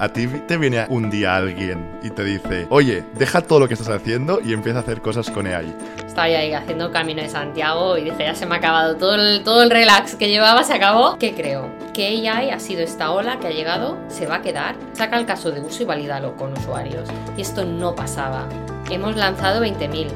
[0.00, 3.74] A ti te viene un día alguien y te dice, oye, deja todo lo que
[3.74, 5.74] estás haciendo y empieza a hacer cosas con AI.
[6.06, 9.42] Estaba ahí haciendo camino de Santiago y dije, ya se me ha acabado todo el,
[9.42, 11.18] todo el relax que llevaba, se acabó.
[11.18, 11.68] ¿Qué creo?
[11.92, 15.26] Que AI ha sido esta ola que ha llegado, se va a quedar, saca el
[15.26, 17.08] caso de uso y valídalo con usuarios.
[17.36, 18.48] Y esto no pasaba.
[18.88, 20.12] Hemos lanzado 20.000.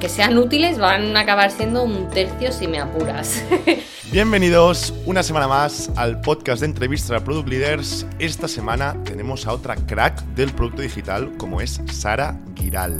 [0.00, 3.42] Que sean útiles van a acabar siendo un tercio si me apuras.
[4.12, 8.06] Bienvenidos una semana más al podcast de entrevistas a Product Leaders.
[8.18, 12.98] Esta semana tenemos a otra crack del producto digital como es Sara Giral.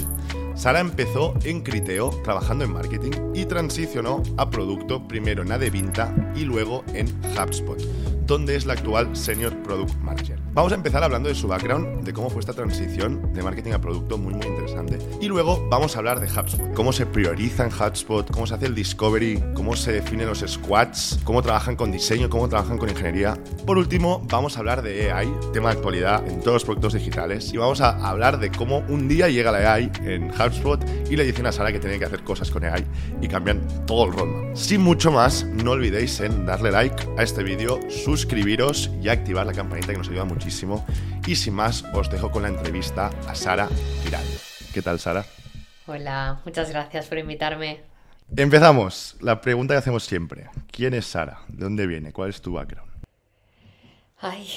[0.54, 6.44] Sara empezó en Criteo trabajando en marketing y transicionó a producto primero en Adevinta y
[6.44, 7.78] luego en HubSpot,
[8.26, 10.38] donde es la actual Senior Product Manager.
[10.52, 13.80] Vamos a empezar hablando de su background, de cómo fue esta transición de marketing a
[13.80, 14.98] producto, muy muy interesante.
[15.20, 18.66] Y luego vamos a hablar de HubSpot, cómo se prioriza en HubSpot, cómo se hace
[18.66, 23.36] el discovery, cómo se definen los squads, cómo trabajan con diseño, cómo trabajan con ingeniería.
[23.66, 27.52] Por último, vamos a hablar de AI, tema de actualidad en todos los productos digitales.
[27.52, 31.24] Y vamos a hablar de cómo un día llega la AI en HubSpot y le
[31.24, 32.84] dicen a Sara que tiene que hacer cosas con AI
[33.20, 34.56] y cambian todo el roadmap.
[34.56, 37.78] Sin mucho más, no olvidéis en darle like a este vídeo,
[39.02, 40.86] y activar la campanita que nos ayuda muchísimo
[41.26, 43.68] y sin más, os dejo con la entrevista a Sara
[44.02, 44.24] Giral.
[44.72, 45.26] ¿Qué tal, Sara?
[45.86, 47.82] Hola, muchas gracias por invitarme.
[48.34, 49.16] Empezamos.
[49.20, 50.46] La pregunta que hacemos siempre.
[50.70, 51.40] ¿Quién es Sara?
[51.48, 52.12] ¿De dónde viene?
[52.12, 52.90] ¿Cuál es tu background?
[54.18, 54.48] Ay,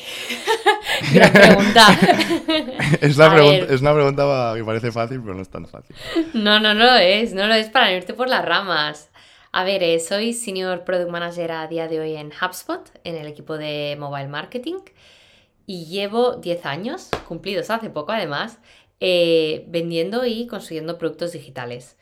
[1.14, 1.88] gran pregunta.
[3.02, 5.96] es, una pregunta que parece fácil, pero no es tan fácil.
[6.34, 7.34] No, no, no lo es.
[7.34, 9.09] No lo es para irte por las ramas.
[9.52, 13.28] A ver, eh, soy Senior Product Manager a día de hoy en HubSpot, en el
[13.28, 14.80] equipo de Mobile Marketing
[15.70, 18.58] y llevo 10 años, cumplidos hace poco además,
[19.00, 21.96] eh, vendiendo y construyendo productos digitales.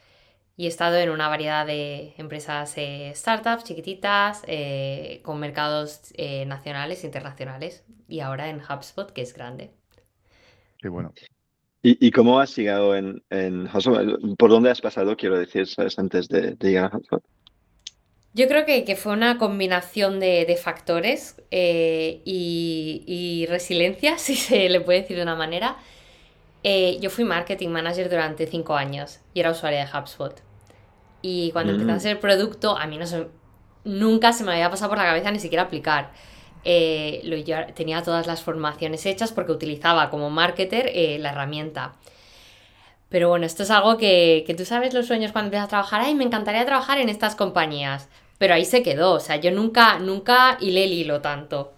[0.56, 6.14] Y he estado en una variedad de empresas eh, startups chiquititas, eh, con mercados
[6.48, 7.84] nacionales e internacionales.
[8.08, 9.72] Y ahora en HubSpot, que es grande.
[10.80, 11.14] Qué bueno.
[11.84, 14.38] ¿Y, cómo has llegado en, en HubSpot?
[14.38, 15.68] ¿Por dónde has pasado, quiero decir,
[15.98, 17.24] antes de, de llegar a HubSpot?
[18.34, 25.02] Yo creo que, fue una combinación de, factores eh, y, resiliencia, si se le puede
[25.02, 25.78] decir de una manera.
[26.64, 30.42] Eh, yo fui marketing manager durante cinco años y era usuaria de HubSpot.
[31.22, 31.98] Y cuando empecé a mm.
[31.98, 33.06] hacer producto, a mí no
[33.86, 36.12] nunca se me había pasado por la cabeza ni siquiera aplicar.
[36.64, 41.94] Eh, lo, yo tenía todas las formaciones hechas porque utilizaba como marketer la herramienta.
[43.10, 46.02] Pero bueno, esto es algo que, que, tú sabes los sueños cuando empiezas a trabajar.
[46.02, 48.10] Ay, me encantaría trabajar en estas compañías.
[48.38, 51.74] Pero ahí se quedó, o sea, yo nunca, nunca hilé el hilo tanto.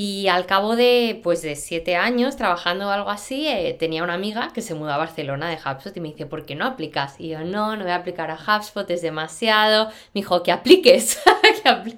[0.00, 4.14] Y al cabo de, pues, de siete años trabajando o algo así, eh, tenía una
[4.14, 7.16] amiga que se mudó a Barcelona de HubSpot y me dice, ¿por qué no aplicas?
[7.18, 9.88] Y yo, no, no voy a aplicar a HubSpot, es demasiado.
[10.14, 11.20] Me dijo, que apliques,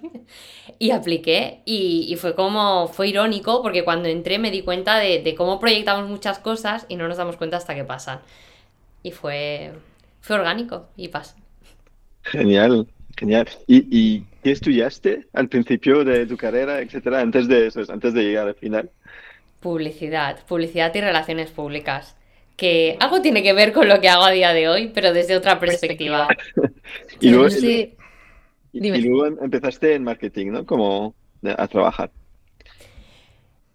[0.79, 5.35] Y apliqué y, fue como, fue irónico porque cuando entré me di cuenta de, de,
[5.35, 8.21] cómo proyectamos muchas cosas y no nos damos cuenta hasta que pasan.
[9.03, 9.73] Y fue,
[10.23, 11.37] fue orgánico y pasa.
[12.23, 12.87] Genial.
[13.21, 13.47] Genial.
[13.67, 18.49] ¿Y, qué estudiaste al principio de tu carrera, etcétera, antes de eso, antes de llegar
[18.49, 18.91] al final?
[19.61, 22.17] Publicidad, publicidad y relaciones públicas.
[22.57, 25.37] Que algo tiene que ver con lo que hago a día de hoy, pero desde
[25.37, 26.29] otra perspectiva.
[27.21, 30.65] y, luego, empezaste en marketing, ¿no?
[30.65, 31.15] Como
[31.45, 32.11] a trabajar.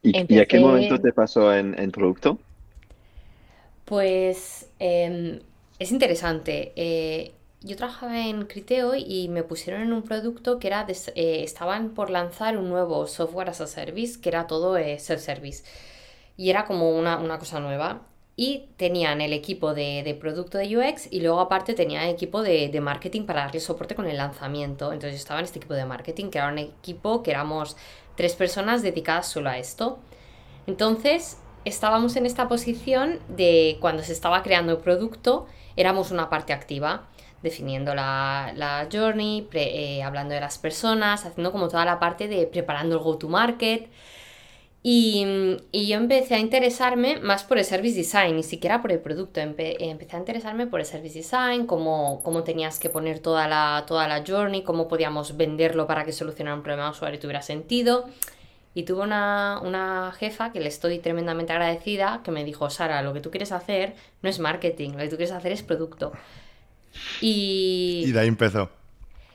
[0.02, 2.40] ¿Y, a qué momento te pasó en, producto?
[3.86, 5.40] Pues em,
[5.78, 6.74] es interesante.
[6.76, 7.32] Eh,
[7.66, 12.12] yo trabajaba en Criteo y me pusieron en un producto que era, eh, estaban por
[12.12, 15.64] lanzar un nuevo software as a service, que era todo eh, self-service.
[16.38, 18.04] Y era como una, cosa nueva.
[18.36, 22.82] Y tenían el equipo de, producto de UX y luego aparte tenía equipo de, de,
[22.82, 24.92] marketing para darle soporte con el lanzamiento.
[24.94, 27.78] Entonces yo estaba en este equipo de marketing, que era un equipo que éramos
[28.16, 30.00] tres personas dedicadas solo a esto.
[30.68, 35.48] Entonces estábamos en esta posición de cuando se estaba creando el producto,
[35.78, 37.08] éramos una parte activa
[37.46, 42.98] definiendo la, journey, eh, hablando de las personas, haciendo como toda la parte de preparando
[42.98, 43.90] el go-to-market.
[44.88, 45.26] Y,
[45.74, 49.40] yo empecé a interesarme más por el service design, ni siquiera por el producto.
[49.40, 54.08] empecé a interesarme por el service design, cómo, cómo tenías que poner toda la, toda
[54.08, 58.06] la journey, cómo podíamos venderlo para que solucionara un problema de usuario y tuviera sentido.
[58.76, 63.14] Y tuve una, una, jefa que le estoy tremendamente agradecida, que me dijo, Sara, lo
[63.14, 66.12] que tú quieres hacer no es marketing, lo que tú quieres hacer es producto.
[67.22, 68.70] Y, de ahí empezó.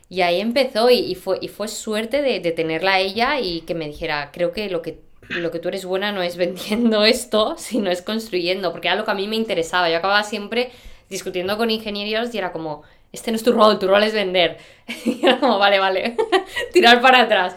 [0.09, 3.87] Y ahí empezó y, fue, y fue suerte de, tenerla a ella y que me
[3.87, 4.99] dijera, creo que lo que
[5.29, 9.05] lo que tú eres buena no es vendiendo esto, sino es construyendo, porque era lo
[9.05, 9.89] que a mí me interesaba.
[9.89, 10.73] Yo acababa siempre
[11.09, 14.59] discutiendo con ingenieros y era como, este no es tu rol, tu rol es vender.
[15.05, 16.17] Y era como, vale, vale,
[16.73, 17.55] tirar para atrás.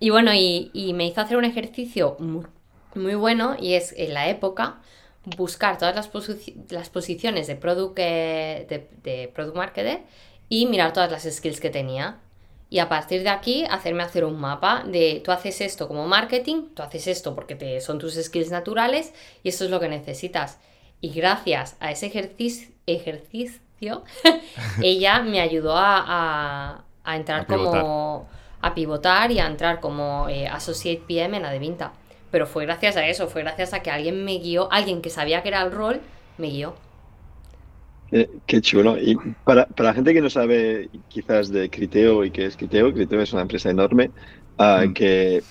[0.00, 2.16] Y bueno, y, me hizo hacer un ejercicio
[2.94, 4.80] muy bueno y es en la época
[5.24, 6.10] buscar todas las,
[6.70, 10.00] las posiciones de product, eh, de, de product marketer
[10.48, 12.18] y mirar todas las skills que tenía.
[12.68, 16.68] Y a partir de aquí, hacerme hacer un mapa de tú haces esto como marketing,
[16.74, 20.58] tú haces esto porque te, son tus skills naturales y eso es lo que necesitas.
[21.00, 24.04] Y gracias a ese ejercicio, ejercicio
[24.82, 28.26] ella me ayudó a, a, entrar como
[28.60, 31.92] a pivotar y a entrar como eh, Associate PM en Adevinta.
[32.32, 35.42] Pero fue gracias a eso, fue gracias a que alguien me guió, alguien que sabía
[35.42, 36.00] que era el rol,
[36.38, 36.74] me guió.
[38.10, 38.98] Eh, qué chulo.
[38.98, 42.92] Y para, para, la gente que no sabe quizás de Criteo y qué es Criteo,
[42.92, 44.10] Criteo es una empresa enorme
[44.58, 44.94] uh, mm.
[44.94, 45.42] que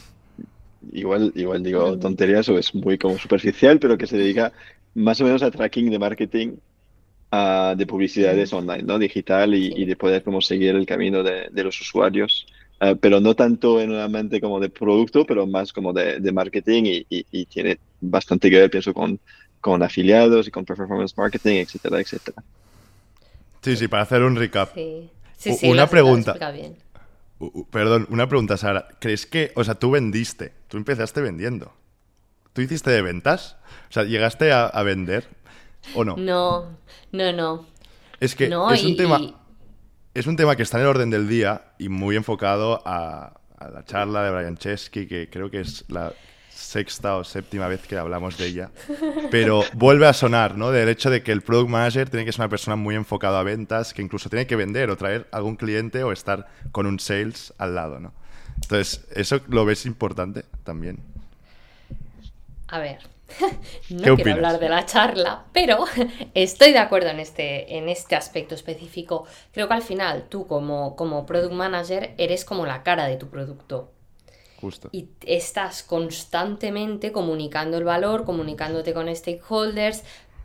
[0.91, 4.51] igual, igual digo tonterías o es muy como superficial, pero que se dedica
[4.95, 6.57] más o menos a tracking de marketing
[7.31, 8.97] uh, de publicidades online, ¿no?
[8.97, 12.47] Digital y, y, de poder como seguir el camino de, de los usuarios.
[12.81, 16.31] Uh, pero no tanto en una mente como de producto, pero más como de, de
[16.31, 19.19] marketing y, y, y, tiene bastante que ver, pienso, con,
[19.59, 22.41] con afiliados y con performance marketing, etcétera, etcétera.
[23.61, 24.73] Sí, sí, para hacer un recap.
[24.73, 26.33] Sí, sí, sí Una pregunta.
[26.51, 26.75] Bien.
[27.69, 28.87] Perdón, una pregunta, Sara.
[28.99, 31.71] ¿Crees que, o sea, tú vendiste, tú empezaste vendiendo?
[32.53, 33.57] ¿Tú hiciste de ventas?
[33.89, 35.27] O sea, ¿llegaste a, vender
[35.93, 36.17] o no?
[36.17, 36.77] No,
[37.11, 37.67] no, no.
[38.19, 39.19] Es que es un tema...
[40.13, 43.69] Es un tema que está en el orden del día y muy enfocado a, a
[43.69, 46.11] la charla de Brian Chesky, que creo que es la
[46.49, 48.71] sexta o séptima vez que hablamos de ella,
[49.31, 50.71] pero vuelve a sonar, ¿no?
[50.71, 53.43] Del hecho de que el product manager tiene que ser una persona muy enfocada a
[53.43, 57.53] ventas, que incluso tiene que vender o traer algún cliente o estar con un sales
[57.57, 58.13] al lado, ¿no?
[58.61, 60.99] Entonces, ¿eso lo ves importante también?
[62.67, 62.99] A ver,
[63.89, 65.85] no quiero hablar de la charla, pero
[66.33, 69.25] estoy de acuerdo en este, en este aspecto específico.
[69.51, 73.29] Creo que al final tú como, como product manager eres como la cara de tu
[73.29, 73.91] producto.
[74.91, 80.03] Y estás constantemente comunicando el valor, comunicándote con stakeholders,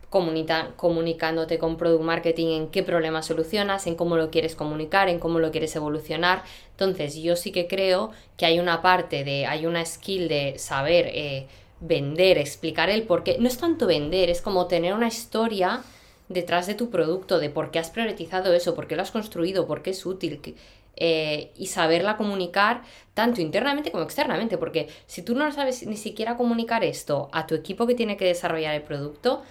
[0.09, 5.39] comunicándote con product marketing en qué problema solucionas, en cómo lo quieres comunicar, en cómo
[5.39, 6.43] lo quieres evolucionar.
[6.71, 11.07] Entonces, yo sí que creo que hay una parte de, hay una skill de saber
[11.13, 11.47] eh,
[11.79, 13.37] vender, explicar el por qué.
[13.39, 15.83] No es tanto vender, es como tener una historia
[16.29, 19.67] detrás de tu producto, de por qué has priorizado eso, por qué lo has construido,
[19.67, 20.55] por qué es útil,
[20.99, 22.81] eh, y saberla comunicar
[23.13, 27.55] tanto internamente como externamente, porque si tú no sabes ni siquiera comunicar esto a tu
[27.55, 29.43] equipo que tiene que desarrollar el producto,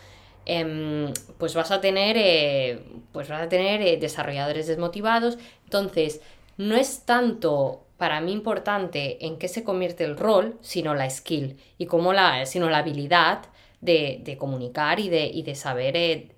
[0.44, 2.82] em, pues vas a tener, eh,
[3.12, 5.38] pues vas a tener eh, desarrolladores desmotivados.
[5.64, 6.20] Entonces,
[6.56, 11.56] no es tanto para mí importante en qué se convierte el rol, sino la skill
[11.78, 13.46] y cómo la, sino la habilidad
[13.81, 16.34] de, de comunicar y de, y de saber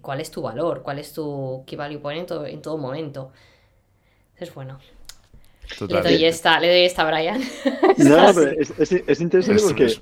[0.00, 3.32] cuál es tu valor, cuál es tu key value point en todo momento.
[4.36, 4.78] Es bueno.
[5.88, 7.40] Le doy esta, le doy esta a Brian.
[7.98, 9.94] No, pero es, interesante porque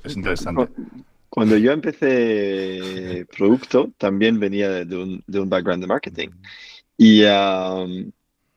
[1.29, 6.29] cuando yo empecé producto también venía de un, de un background de marketing.
[6.97, 8.11] Y, um,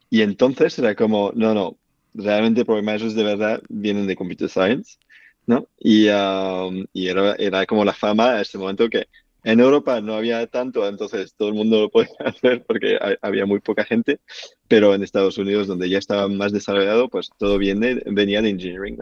[0.09, 1.77] y entonces era como, no, no,
[2.17, 4.97] realmente programadores de verdad vienen de computer science,
[5.45, 5.67] ¿no?
[5.79, 9.07] Y, um, y era, era como la fama a este momento que
[9.43, 13.59] en Europa no había tanto, entonces todo el mundo lo podía hacer porque había muy
[13.59, 14.19] poca gente,
[14.67, 18.97] pero en Estados Unidos, donde ya estaba más desarrollado, pues todo viene, venía de engineering.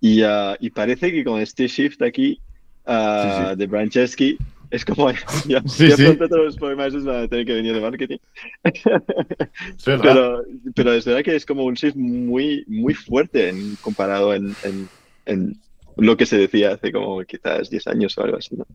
[0.00, 2.40] Y, uh, y, parece que con este shift aquí
[2.86, 4.38] uh, de Branchesky,
[4.70, 5.10] es como
[5.48, 8.18] ya, sí, pronto todos los problemas van a tener que venir de marketing.
[9.84, 10.44] pero,
[10.74, 14.88] pero es verdad que es como un shift muy, muy fuerte en, comparado en, en,
[15.26, 15.60] en,
[15.96, 18.56] lo que se decía hace como quizás 10 años o algo así.
[18.56, 18.66] ¿no?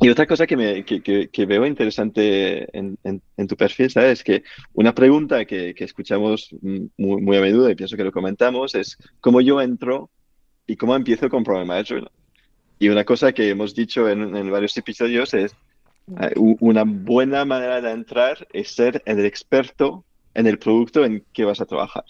[0.00, 4.24] y otra cosa que, me, que, que, veo interesante en, en, tu perfil, ¿sabes?
[4.24, 4.42] Que
[4.74, 8.98] una pregunta que, que escuchamos muy, muy, a menudo y pienso que lo comentamos es
[9.20, 10.10] cómo yo entro
[10.66, 12.08] y cómo empiezo con Problem Management.
[12.82, 15.54] Y una cosa que hemos dicho en, en varios episodios es
[16.20, 21.44] eh, una buena manera de entrar es ser el experto en el producto en que
[21.44, 22.02] vas a trabajar.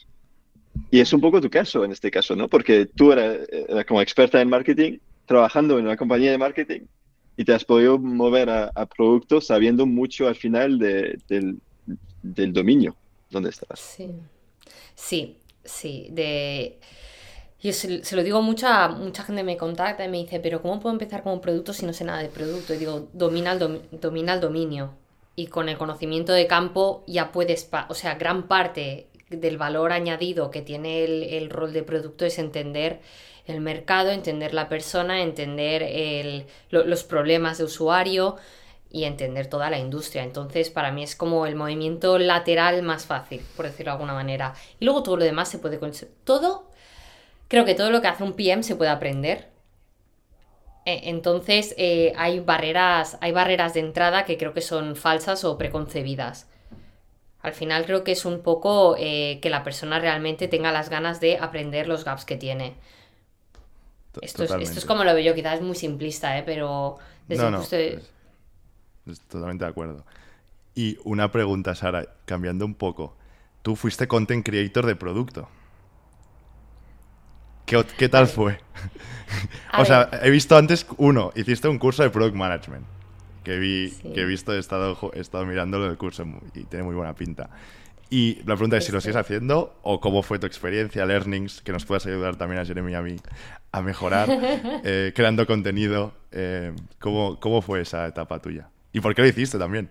[0.91, 2.49] Y es un poco tu caso en este caso, ¿no?
[2.49, 6.81] Porque tú eras, eras como experta en marketing trabajando en una compañía de marketing
[7.37, 11.59] y te has podido mover a, productos sabiendo mucho al final de, del,
[12.23, 12.97] del, dominio
[13.29, 13.79] donde estás.
[13.79, 14.09] Sí,
[14.95, 15.37] sí,
[15.67, 16.09] sí.
[16.12, 16.79] De...
[17.62, 20.92] Yo se, lo digo mucha mucha gente me contacta y me dice, pero ¿cómo puedo
[20.92, 22.75] empezar con producto si no sé nada de producto?
[22.75, 24.95] Y digo, domina el, domina el dominio.
[25.37, 30.50] Y con el conocimiento de campo ya puedes, o sea, gran parte del valor añadido
[30.50, 33.00] que tiene el, el rol de producto es entender
[33.47, 38.37] el mercado, entender la persona, entender el, los problemas de usuario
[38.90, 40.23] y entender toda la industria.
[40.23, 44.54] Entonces, para mí es como el movimiento lateral más fácil, por decirlo de alguna manera.
[44.78, 45.81] Y luego todo lo demás se puede...
[46.25, 46.69] Todo,
[47.52, 49.52] creo que todo lo que hace un PM se puede aprender
[50.85, 55.56] Eh, entonces eh, hay barreras, hay barreras de entrada que creo que son falsas o
[55.56, 56.49] preconcebidas.
[57.40, 61.21] Al final creo que es un poco eh, que la persona realmente tenga las ganas
[61.21, 62.75] de aprender los gaps que tiene.
[64.23, 66.42] Esto es, esto es, como lo veo yo, quizás es muy simplista, ¿eh?
[66.44, 67.62] pero desde no,
[69.28, 70.04] totalmente de acuerdo.
[70.75, 73.14] Y una pregunta, Sara, cambiando un poco.
[73.62, 75.49] Tú fuiste content creator de producto.
[77.97, 78.59] ¿Qué, tal fue?
[79.79, 82.85] o sea, he visto antes, uno, hiciste un curso de Product Management,
[83.45, 86.25] que, vi, que he visto, he estado, he estado mirándolo del curso
[86.55, 87.50] y tiene muy buena pinta.
[88.11, 91.73] Y la pregunta es si lo sigues haciendo o cómo fue tu experiencia, learnings, que
[91.73, 93.17] nos puedas ayudar también a Jeremy y a mí
[93.73, 94.29] a mejorar,
[94.85, 96.12] eh, creando contenido.
[96.31, 98.69] Eh, ¿cómo, ¿Cómo fue esa etapa tuya?
[98.93, 99.88] ¿Y por qué lo hiciste también?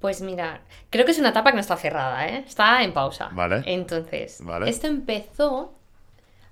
[0.00, 2.44] Pues mira, creo que es una etapa que no está cerrada, ¿eh?
[2.44, 3.30] Está en pausa.
[3.32, 3.62] Vale.
[3.64, 5.75] Entonces, esto empezó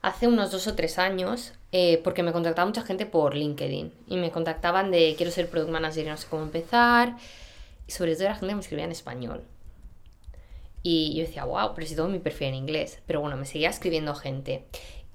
[0.04, 4.16] hace unos dos o tres años eh, porque me contactaba mucha gente por LinkedIn y
[4.18, 7.16] me contactaban de quiero ser product manager y no sé cómo empezar.
[7.87, 9.42] Y sobre todo la gente me escribía en español.
[10.82, 13.00] Y yo decía, wow, pero si todo mi perfil en inglés.
[13.06, 14.66] Pero bueno, me seguía escribiendo gente.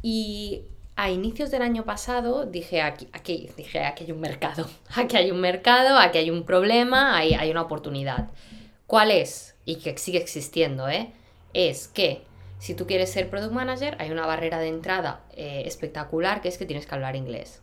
[0.01, 0.63] Y
[0.95, 4.67] a inicios del año pasado dije, aquí, aquí, dije, aquí hay un mercado.
[4.95, 8.29] Aquí hay un mercado, aquí hay un problema, hay, hay una oportunidad.
[8.87, 9.55] ¿Cuál es?
[9.65, 11.11] Y que sigue existiendo, ¿eh?
[11.53, 12.23] Es que
[12.59, 16.57] si tú quieres ser product manager, hay una barrera de entrada eh, espectacular que es
[16.57, 17.61] que tienes que hablar inglés.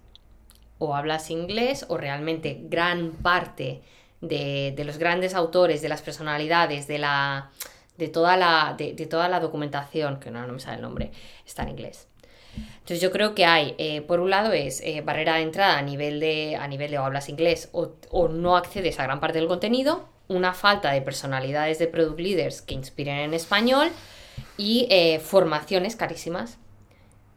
[0.78, 3.82] O hablas inglés o realmente gran parte
[4.22, 7.50] de, los grandes autores, de las personalidades, de, la,
[7.98, 11.12] de, toda, la, de, toda la documentación, que no, no me sale el nombre,
[11.46, 12.08] está en inglés.
[12.56, 15.82] Entonces yo creo que hay, eh, por un lado es eh, barrera de entrada a
[15.82, 19.38] nivel de, a nivel de o hablas inglés o, o, no accedes a gran parte
[19.38, 23.90] del contenido, una falta de personalidades de product leaders que inspiren en español
[24.56, 26.58] y eh, formaciones carísimas.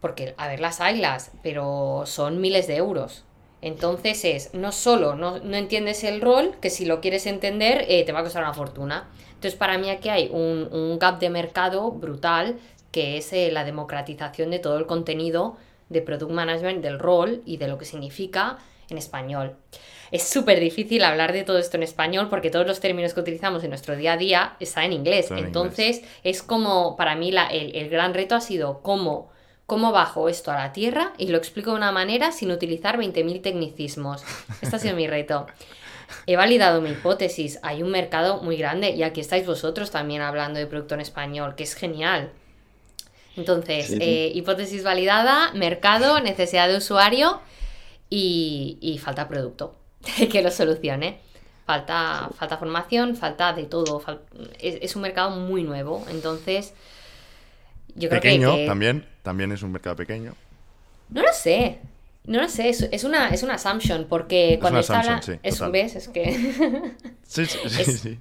[0.01, 3.25] Porque, a ver, las hay las, pero son miles de euros.
[3.62, 8.12] Entonces es, no solo no, entiendes el rol, que si lo quieres entender eh, te
[8.12, 9.10] va a costar una fortuna.
[9.27, 12.58] Entonces para mí aquí hay un, gap de mercado brutal,
[12.91, 15.58] que es eh, la democratización de todo el contenido
[15.89, 19.56] de Product Management, del rol y de lo que significa en español
[20.11, 23.63] es súper difícil hablar de todo esto en español porque todos los términos que utilizamos
[23.63, 25.29] en nuestro día a día están en inglés.
[25.31, 29.29] Entonces, es como, para mí, la, el, gran reto ha sido cómo,
[29.65, 33.41] cómo bajo esto a la tierra y lo explico de una manera sin utilizar 20.000
[33.41, 34.23] tecnicismos.
[34.61, 35.45] Este ha sido mi reto.
[36.25, 40.57] He validado mi hipótesis, hay un mercado muy grande y aquí estáis vosotros también hablando
[40.57, 42.31] de producto en español, que es genial.
[43.37, 47.39] Entonces, eh, hipótesis validada, mercado, necesidad de usuario
[48.09, 49.78] y falta producto.
[50.32, 51.20] que lo solucione.
[51.65, 54.01] Falta, falta formación, falta de todo.
[54.60, 56.03] es, un mercado muy nuevo.
[56.10, 56.74] Entonces,
[57.96, 59.06] yo creo pequeño, que, también.
[59.22, 60.34] También es un mercado pequeño.
[61.10, 61.79] No lo sé.
[62.25, 65.96] No lo sé, es, una, es una assumption, porque cuando está es un ¿Ves?
[65.96, 66.94] Es que...
[67.24, 68.20] sí, sí, sí,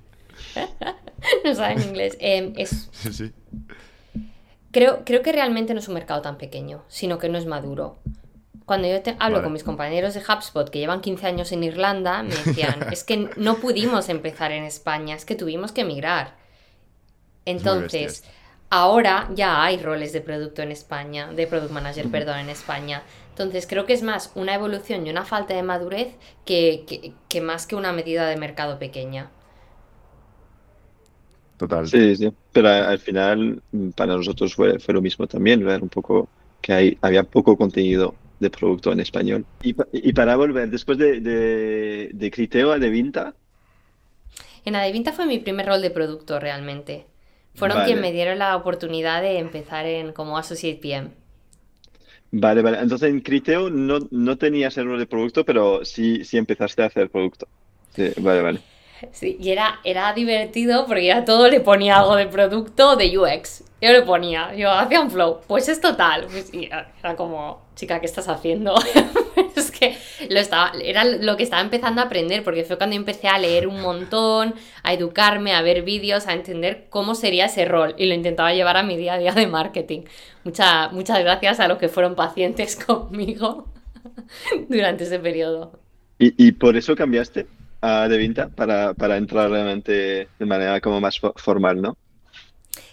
[1.45, 2.17] no sabe en inglés.
[2.21, 2.89] Em, es...
[2.93, 3.33] Sí, sí.
[4.71, 7.99] Creo, creo que realmente no es un mercado tan pequeño, sino que no es maduro.
[8.69, 12.35] Cuando yo hablo con mis compañeros de HubSpot que llevan 15 años en Irlanda, me
[12.35, 16.37] decían, es que no pudimos empezar en España, es que tuvimos que emigrar.
[17.47, 18.25] Entonces,
[18.69, 23.05] ahora ya hay roles de producto en España, de product manager, perdón, en España.
[23.31, 26.09] Entonces, creo que es más una evolución y una falta de madurez
[26.45, 29.31] que, más que una medida de mercado pequeña.
[31.57, 31.89] Total.
[31.89, 32.31] Sí, sí.
[32.53, 33.63] Pero al final,
[33.97, 36.29] para nosotros fue, fue lo mismo también, ver un poco
[36.61, 39.47] que hay, había poco contenido de producto en español.
[39.62, 43.35] Y, y para volver, después de, de, de Criteo a Devinta.
[44.64, 47.07] En Adevinta fue mi primer rol de producto realmente.
[47.54, 51.11] Fueron quienes me dieron la oportunidad de empezar en como Associate PM.
[52.30, 52.78] Vale, vale.
[52.80, 56.87] Entonces en Criteo no, no tenías el rol de producto, pero sí, sí empezaste a
[56.87, 57.49] hacer producto.
[58.18, 58.61] vale, vale.
[59.12, 63.64] Sí, y era, era divertido porque a todo le ponía algo de producto de UX.
[63.81, 66.26] Yo le ponía, yo hacía un flow, pues es total.
[66.28, 68.75] Pues, era como, chica, ¿qué estás haciendo?
[69.55, 69.97] es que
[70.28, 73.69] lo estaba, era lo que estaba empezando a aprender, porque fue cuando empecé a leer
[73.69, 77.95] un montón, a educarme, a ver vídeos, a entender cómo sería ese rol.
[77.99, 80.02] Y lo intentaba llevar a mi día a día de marketing.
[80.43, 83.69] Mucha, muchas gracias a los que fueron pacientes conmigo
[84.69, 85.78] durante ese periodo.
[86.19, 87.47] ¿Y, y por eso cambiaste?
[87.81, 91.97] A Devinta para, para entrar realmente de manera como más formal, ¿no?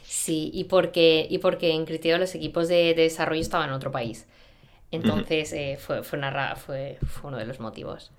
[0.04, 4.26] Sí, y porque, y porque en Criteo los equipos de, desarrollo estaban en otro país.
[4.92, 8.12] Entonces eh, fue, fue, una, fue, fue, uno de los motivos.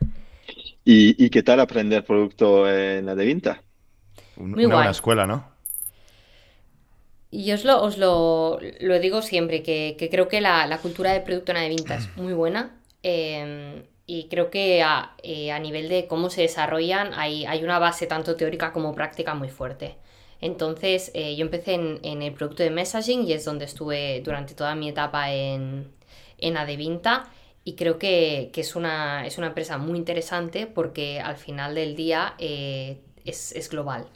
[0.85, 3.63] ¿Y, ¿Y, qué tal aprender producto en la Devinta?
[4.37, 5.49] Muy una buena escuela, ¿no?
[7.31, 11.13] Y os lo, os lo, lo digo siempre, que, que creo que la, la, cultura
[11.13, 12.77] de producto en Adevinta es muy buena.
[13.03, 15.15] Eh, y creo que a,
[15.61, 19.97] nivel de cómo se desarrollan hay, hay, una base tanto teórica como práctica muy fuerte.
[20.41, 24.89] Entonces yo empecé en, el producto de messaging y es donde estuve durante toda mi
[24.89, 25.91] etapa en,
[26.39, 27.25] en Adevinta
[27.65, 32.35] y creo que, es, una, es, una, empresa muy interesante porque al final del día
[32.39, 34.07] es, es global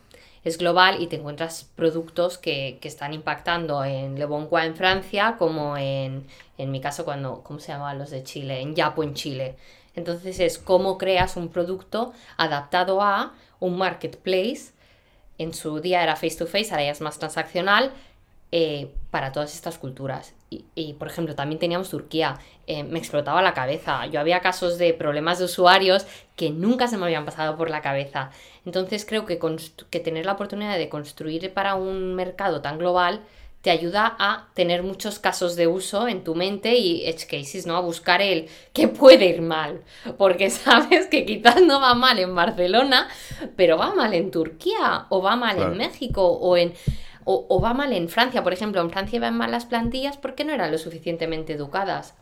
[0.44, 5.76] es global y te encuentras productos que, están impactando en Le Bon en Francia, como
[5.76, 6.26] en,
[6.58, 8.60] en mi caso, cuando, ¿cómo se llamaban los de Chile?
[8.60, 9.56] En Yapo en Chile.
[9.94, 14.72] Entonces es cómo creas un producto adaptado a un marketplace.
[15.38, 17.92] En su día era face to face, ahora ya es más transaccional,
[18.52, 20.34] eh, para todas estas culturas.
[20.50, 22.40] Y, por ejemplo, también teníamos Turquía.
[22.66, 24.06] Eh, me explotaba la cabeza.
[24.06, 27.82] Yo había casos de problemas de usuarios que nunca se me habían pasado por la
[27.82, 28.30] cabeza.
[28.66, 29.38] Entonces creo que,
[29.90, 33.20] que tener la oportunidad de construir para un mercado tan global
[33.62, 37.76] te ayuda a tener muchos casos de uso en tu mente y edge cases, ¿no?
[37.76, 39.82] A buscar el que puede ir mal.
[40.16, 43.08] Porque sabes que quizás no va mal en Barcelona,
[43.56, 46.72] pero va mal en Turquía, o va mal en México, o en.
[47.32, 50.52] O, va mal en Francia, por ejemplo, en Francia iban mal las plantillas porque no
[50.52, 52.14] eran lo suficientemente educadas.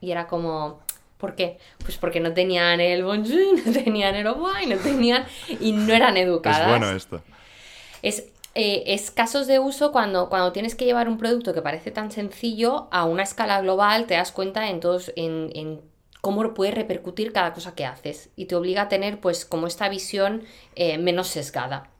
[0.00, 0.78] Y era como,
[1.18, 1.58] ¿por qué?
[1.78, 5.24] Pues porque no tenían el bonjour, no tenían el au no tenían
[5.58, 6.60] y no eran educadas.
[6.60, 7.22] Es bueno esto.
[8.02, 11.90] Es, eh, es casos de uso cuando, cuando tienes que llevar un producto que parece
[11.90, 15.80] tan sencillo a una escala global, te das cuenta en todos, en, en
[16.20, 19.88] cómo puede repercutir cada cosa que haces y te obliga a tener pues como esta
[19.88, 20.44] visión
[20.76, 21.90] eh, menos sesgada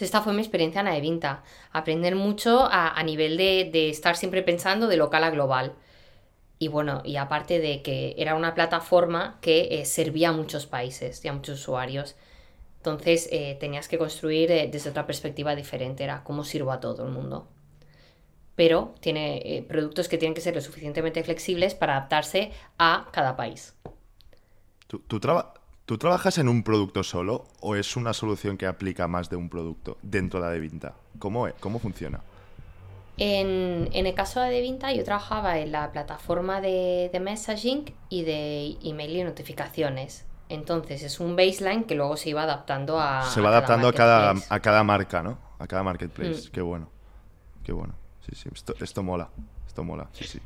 [0.00, 1.42] esta fue mi experiencia en Adevinta.
[1.72, 5.74] Aprender mucho a, nivel de, estar siempre pensando de local a global.
[6.58, 11.24] Y bueno, y aparte de que era una plataforma que eh, servía a muchos países
[11.24, 12.14] y a muchos usuarios.
[12.76, 17.04] Entonces eh, tenías que construir eh, desde otra perspectiva diferente, era cómo sirvo a todo
[17.04, 17.48] el mundo.
[18.54, 23.74] Pero tiene productos que tienen que ser lo suficientemente flexibles para adaptarse a cada país.
[24.86, 25.18] ¿Tú, tú,
[25.92, 29.50] ¿Tú trabajas en un producto solo o es una solución que aplica más de un
[29.50, 30.94] producto dentro de Adevinta?
[31.18, 32.22] ¿Cómo, ¿Cómo funciona?
[33.18, 39.18] En, el caso de Adevinta yo trabajaba en la plataforma de, messaging y de email
[39.18, 40.24] y notificaciones.
[40.48, 43.28] Entonces es un baseline que luego se iba adaptando a...
[43.28, 45.36] Se va adaptando a cada, a cada marca, ¿no?
[45.58, 46.48] A cada marketplace.
[46.48, 46.52] Mm.
[46.52, 46.88] Qué bueno.
[47.64, 47.92] Qué bueno.
[48.26, 48.48] Sí, sí.
[48.50, 49.28] Esto, esto mola.
[49.66, 50.08] Esto mola.
[50.14, 50.40] Sí, sí.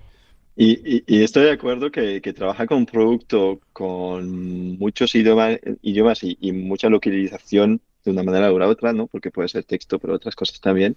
[0.59, 6.89] Y, estoy de acuerdo que, trabaja con un producto con muchos idiomas, idiomas y, mucha
[6.89, 9.07] localización de una manera u otra, ¿no?
[9.07, 10.97] Porque puede ser texto, pero otras cosas también.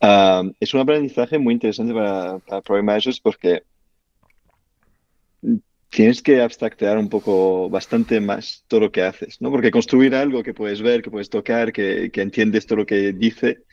[0.00, 3.64] Ah, es un aprendizaje muy interesante para, para Project porque
[5.90, 9.50] tienes que abstractear un poco, bastante más todo lo que haces, ¿no?
[9.50, 13.12] Porque construir algo que puedes ver, que puedes tocar, que, que entiendes todo lo que
[13.12, 13.64] dice,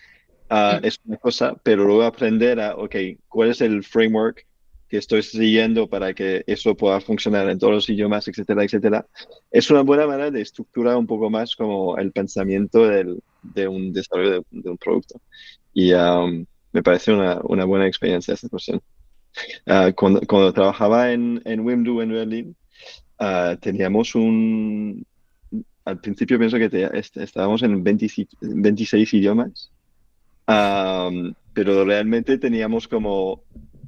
[0.49, 2.95] ah, es una cosa, pero luego aprender a, ok,
[3.27, 4.45] ¿cuál es el framework
[4.93, 9.07] que estoy siguiendo para que eso pueda funcionar en todos los idiomas, etcétera, etcétera,
[9.49, 13.91] es una buena manera de estructurar un poco más como el pensamiento del, de un
[13.91, 15.19] desarrollo de, un producto.
[15.73, 18.83] Y um, me parece una, una, buena experiencia esta cuestión.
[19.65, 22.55] Uh, cuando, cuando, trabajaba en, en Wimdu en Berlín,
[23.19, 25.03] uh, teníamos un...
[25.85, 29.71] Al principio pienso que estábamos en 26 idiomas,
[30.47, 33.41] um, pero realmente teníamos como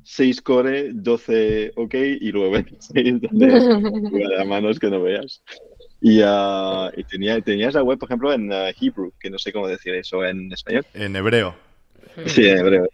[0.05, 5.41] 6 core, 12 ok y luego 26 donde a manos que no veas.
[5.99, 9.51] Y, uh, y tenía, tenía esa web, por ejemplo, en uh, Hebrew, que no sé
[9.51, 10.85] cómo decir eso en español.
[10.93, 11.55] En hebreo.
[12.27, 12.87] Sí, en hebreo.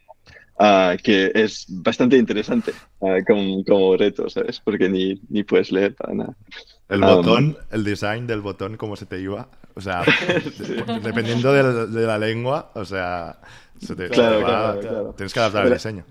[0.58, 2.72] Uh, que es bastante interesante
[3.28, 4.62] como, como, reto, ¿sabes?
[4.62, 6.38] Porque ni, ni puedes leer para nada.
[6.88, 9.50] El botón, um, el design del botón, cómo se te iba.
[9.76, 10.04] O sea,
[11.04, 13.40] dependiendo de, de, la lengua, o sea,
[13.80, 14.40] se te, claro,
[14.80, 16.06] claro, tienes que adaptar el diseño.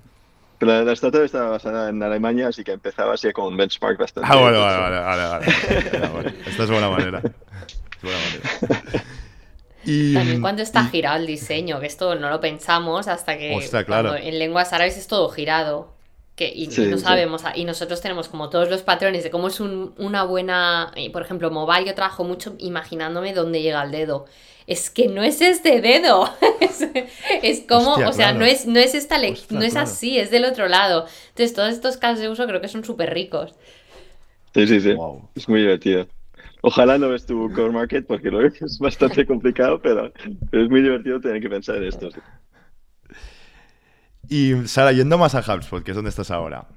[0.61, 4.29] Pero la startup estaba basada en Alemania, así que empezaba así con un benchmark bastante.
[4.31, 6.35] Ah, bueno, vale, vale, vale, vale.
[6.47, 7.23] Esta es buena manera.
[7.97, 9.05] Es buena manera.
[9.85, 10.15] Y...
[10.15, 14.15] También cuando está girado el diseño, que esto no lo pensamos hasta que claro.
[14.15, 15.95] en lenguas árabes es todo girado.
[16.37, 20.25] Que, y, no sabemos, y nosotros tenemos como todos los patrones de cómo es una
[20.25, 24.27] buena, por ejemplo, mobile, yo trabajo mucho imaginándome dónde llega el dedo
[24.71, 26.31] es que no es este dedo.
[27.43, 30.69] es, como, o sea, no, es, no es esta no es así, es del otro
[30.69, 31.07] lado.
[31.31, 33.57] Entonces, todos estos casos de uso creo que son súper ricos.
[34.55, 34.95] Sí, sí, sí.
[35.35, 36.07] Es muy divertido.
[36.63, 40.13] Ojalá no ves tu core market porque lo es bastante complicado, pero,
[40.53, 42.09] es muy divertido tener que pensar en esto.
[44.29, 46.69] Y Sara, yendo más a HubSpot, que es donde estás ahora.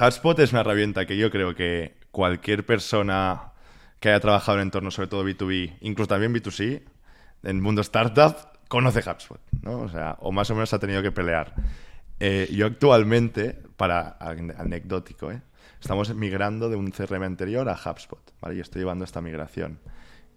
[0.00, 3.50] HubSpot es una herramienta que yo creo que cualquier persona
[3.98, 6.82] que haya trabajado en entornos, sobre todo B2B, incluso también B2C,
[7.42, 8.36] en el mundo startup
[8.68, 9.80] conoce HubSpot, ¿no?
[9.80, 11.54] O sea, o más o menos ha tenido que pelear.
[12.20, 15.42] Eh, yo actualmente, para anecdótico, ¿eh?
[15.80, 18.56] estamos migrando de un CRM anterior a HubSpot, ¿vale?
[18.56, 19.78] Y estoy llevando esta migración.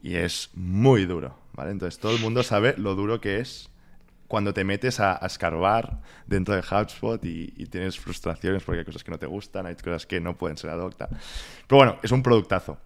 [0.02, 1.72] Y es muy duro, ¿vale?
[1.72, 3.70] Entonces todo el mundo sabe lo duro que es
[4.28, 9.12] cuando te metes a, escarbar dentro de HubSpot y, tienes frustraciones porque hay cosas que
[9.12, 11.08] no te gustan, hay cosas que no pueden ser adopta.
[11.68, 12.80] Pero bueno, es un productazo.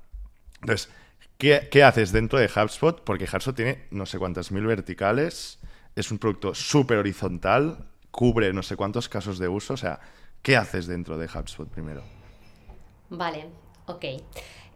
[0.59, 0.89] Entonces,
[1.37, 3.03] ¿qué, ¿qué, haces dentro de HubSpot?
[3.03, 5.59] Porque HubSpot tiene no sé cuántas mil verticales,
[5.95, 9.99] es un producto súper horizontal, cubre no sé cuántos casos de uso, o sea,
[10.41, 12.03] ¿qué haces dentro de HubSpot primero?
[13.09, 13.45] Vale,
[13.85, 14.05] ok.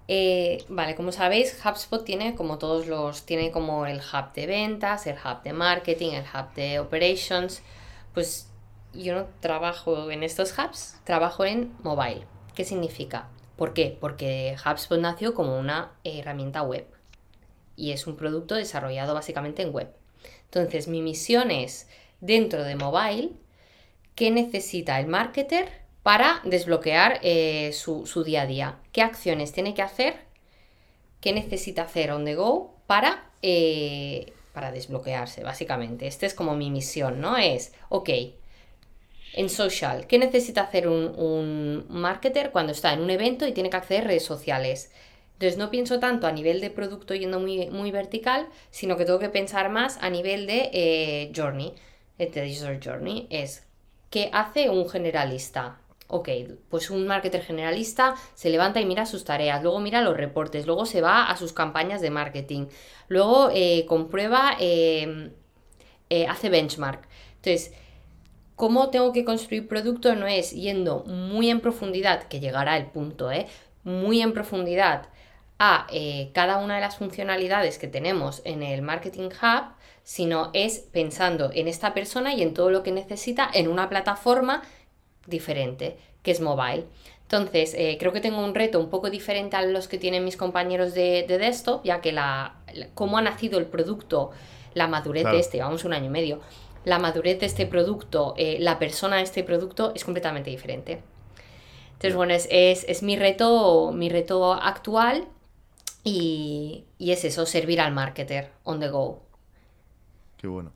[0.07, 5.07] Eh, vale, como sabéis, HubSpot tiene como todos los, tiene como el hub de ventas,
[5.07, 7.61] el hub de marketing, el hub de operations.
[8.13, 8.49] Pues
[8.93, 12.25] yo no trabajo en estos hubs, trabajo en mobile.
[12.55, 13.29] ¿Qué significa?
[13.61, 13.95] ¿Por qué?
[14.01, 16.87] Porque HubSpot nació como una herramienta web
[17.75, 19.93] y es un producto desarrollado básicamente en web.
[20.45, 21.87] Entonces, mi misión es,
[22.21, 23.33] dentro de mobile,
[24.15, 25.69] ¿qué necesita el marketer
[26.01, 28.79] para desbloquear eh, su, día a día.
[28.93, 30.15] ¿Qué acciones tiene que hacer?
[31.19, 36.07] ¿Qué necesita hacer on the go para, eh, para desbloquearse, básicamente?
[36.07, 37.37] Esta es como mi misión, ¿no?
[37.37, 38.09] Es, ok,
[39.33, 43.69] en social, ¿qué necesita hacer un, un marketer cuando está en un evento y tiene
[43.69, 44.91] que acceder a redes sociales?
[45.41, 49.17] Entonces no pienso tanto a nivel de producto yendo muy, muy vertical, sino que tengo
[49.17, 51.73] que pensar más a nivel de eh, journey.
[52.19, 53.65] User journey es
[54.11, 55.79] ¿qué hace un generalista?
[56.13, 56.29] ok,
[56.69, 60.85] pues un marketer generalista se levanta y mira sus tareas, luego mira los reportes, luego
[60.85, 62.67] se va a sus campañas de marketing,
[63.07, 65.31] luego eh, comprueba, eh,
[66.27, 67.07] hace benchmark.
[67.37, 67.73] Entonces,
[68.61, 70.13] ¿cómo tengo que construir producto?
[70.13, 73.47] No es yendo muy en profundidad, que llegará el punto, ¿eh?
[73.83, 75.07] Muy en profundidad
[75.57, 75.87] a
[76.31, 81.67] cada una de las funcionalidades que tenemos en el Marketing Hub, sino es pensando en
[81.67, 84.61] esta persona y en todo lo que necesita en una plataforma
[85.25, 86.85] diferente, que es mobile.
[87.23, 90.37] Entonces, eh, creo que tengo un reto un poco diferente a los que tienen mis
[90.37, 92.57] compañeros de, desktop, ya que la,
[92.93, 94.29] cómo ha nacido el producto,
[94.75, 96.41] la madurez de este, vamos un año y medio,
[96.85, 101.01] la madurez de este producto, eh, la persona de este producto es completamente diferente.
[101.93, 105.27] Entonces, bueno, es, es, mi, reto, mi reto actual
[106.03, 109.21] y, es eso, servir al marketer on the go.
[110.37, 110.71] Qué bueno.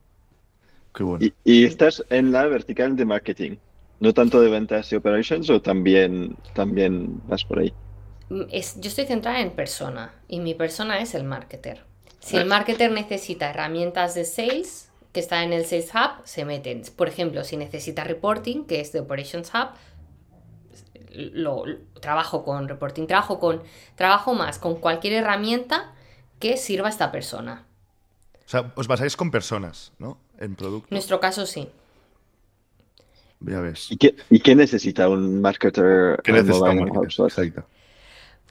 [0.93, 1.25] Qué bueno.
[1.25, 3.57] Y, y estás en la vertical de marketing.
[3.99, 7.73] ¿No tanto de ventas y operations o también, también vas por ahí?
[8.29, 11.83] Mm, es, yo estoy centrada en persona y mi persona es el marketer.
[12.19, 16.81] Si el marketer necesita herramientas de sales que está en el Sales Hub, se meten.
[16.93, 19.69] Por ejemplo, si necesita reporting, que es de Operations Hub,
[21.13, 21.63] lo,
[22.01, 23.63] trabajo con reporting, trabajo con
[23.95, 25.93] trabajo más con cualquier herramienta
[26.39, 27.63] que sirva a esta persona.
[28.45, 30.17] O sea, os basáis con personas, ¿no?
[30.37, 30.89] En producto.
[30.91, 31.69] En nuestro caso sí.
[33.39, 33.89] Ya ves.
[33.91, 36.19] ¿Y qué, y qué necesita un marketer?
[36.23, 37.25] ¿Qué necesita un marketer?
[37.25, 37.63] Exacto.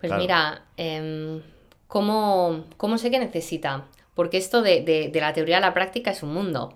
[0.01, 1.43] Pues mira, eh,
[1.89, 2.65] ¿cómo,
[2.97, 3.85] sé qué necesita?
[4.15, 6.75] Porque esto de, la teoría a la práctica es un mundo.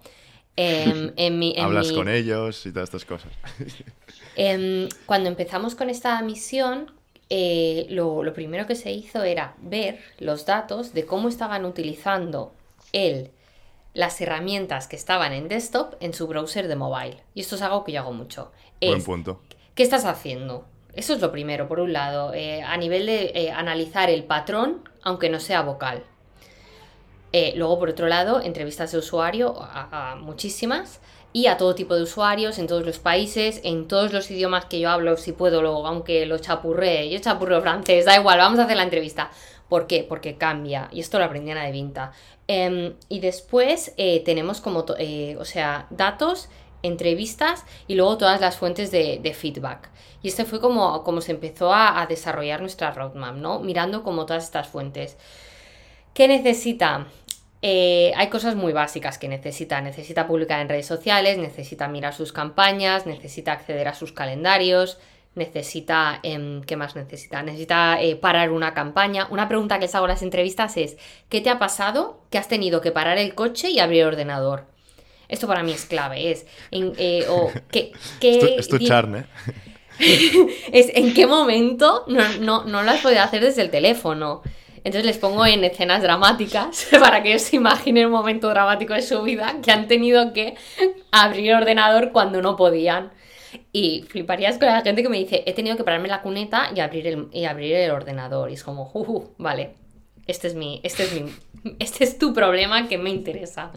[0.57, 1.13] Em,
[1.59, 3.33] Hablas con ellos y todas estas cosas.
[4.41, 6.93] Em, cuando empezamos con esta misión,
[7.29, 12.53] eh, lo, lo, primero que se hizo era ver los datos de cómo estaban utilizando
[12.93, 13.33] el
[13.99, 17.17] las herramientas que estaban en desktop en su browser de mobile.
[17.35, 18.53] Y esto es algo que yo hago mucho.
[18.81, 19.41] Buen punto.
[19.75, 20.67] ¿Qué estás haciendo?
[20.95, 24.89] Eso es lo primero, por un lado, eh, a nivel de eh, analizar el patrón,
[25.03, 26.05] aunque no sea vocal.
[27.33, 31.01] Eh, luego, por otro lado, entrevistas de usuario, a, muchísimas,
[31.33, 34.81] y a todo tipo de usuarios, en todos los países, en todos los idiomas que
[34.81, 38.65] yo hablo, si puedo, luego, aunque lo chapurré, yo chapurro francés, da igual, vamos a
[38.65, 39.31] hacer la entrevista.
[39.69, 40.07] ¿Por qué?
[40.09, 42.13] Porque cambia, y esto lo aprendí en Vinta.
[42.47, 46.49] Em, y después eh, tenemos como, eh, o sea, datos,
[46.83, 49.91] entrevistas y luego todas las fuentes de, feedback.
[50.23, 53.61] Y este fue como, como se empezó a, desarrollar nuestra roadmap, ¿no?
[53.61, 55.17] Mirando como todas estas fuentes.
[56.19, 57.07] ¿Qué necesita?
[57.63, 59.81] Eh, hay cosas muy básicas que necesita.
[59.81, 64.99] Necesita publicar en redes sociales, necesita mirar sus campañas, necesita acceder a sus calendarios,
[65.37, 67.45] necesita, em, ¿qué más necesita?
[67.45, 69.29] Necesita eh, parar una campaña.
[69.31, 70.97] Una pregunta que les hago en las entrevistas es,
[71.29, 74.65] ¿qué te ha pasado que has tenido que parar el coche y abrir el ordenador?
[75.29, 79.27] Esto para mí es clave, es, en, eh, o, ¿qué, es tu charne.
[80.01, 84.43] es en qué momento no, no, lo has podido hacer desde el teléfono.
[84.85, 89.03] Entonces les pongo en escenas dramáticas para que ellos se imaginen un momento dramático de
[89.03, 90.57] su vida que han tenido que
[91.11, 93.11] abrir el ordenador cuando no podían.
[93.73, 96.81] Y fliparías con la gente que me dice, he tenido que pararme la cuneta y
[96.81, 98.51] abrir el, y abrir el ordenador.
[98.51, 99.75] Y es como, uh, vale,
[100.27, 101.33] este es mi, este es mi,
[101.79, 103.73] este es tu problema que me interesa.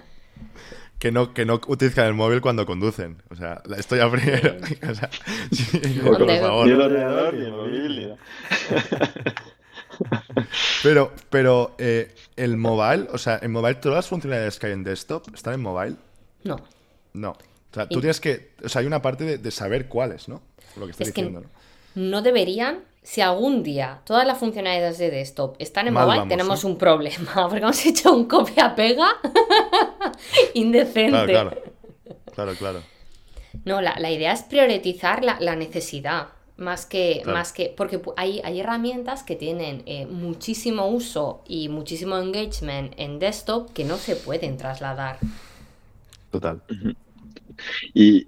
[1.00, 3.22] que no, que no utilizan el móvil cuando conducen.
[3.30, 4.58] O sea, esto ya primero.
[4.90, 5.10] O sea,
[5.52, 6.68] sí, por favor.
[6.68, 8.16] Ni el ordenador, ni el móvil.
[10.84, 14.84] Pero, pero eh, el mobile, o sea, en mobile todas las funcionalidades que hay en
[14.84, 15.96] desktop están en mobile.
[16.44, 16.58] No.
[17.14, 17.32] No.
[17.32, 18.52] O sea, tú Y- tienes que.
[18.64, 20.42] O sea, hay una parte de, de saber cuáles, ¿no?
[20.78, 21.48] Lo que estás Es que diciendo,
[21.96, 22.02] ¿no?
[22.10, 22.80] no deberían.
[23.04, 26.68] Si algún día todas las funcionalidades de desktop están en Mal mobile, vamos, tenemos ¿eh?
[26.68, 27.34] un problema.
[27.50, 29.08] Porque hemos hecho un copia-pega
[30.54, 31.10] indecente.
[31.12, 31.62] Claro, claro.
[32.36, 32.84] Claro, claro.
[33.66, 36.28] No, la, la idea es priorizar la, la necesidad.
[36.62, 37.40] Más que, Claro.
[37.40, 42.94] más que, porque pu- hay, hay herramientas que tienen eh, muchísimo uso y muchísimo engagement
[42.98, 45.18] en desktop que no se pueden trasladar.
[46.30, 46.62] Total.
[47.94, 48.28] Y,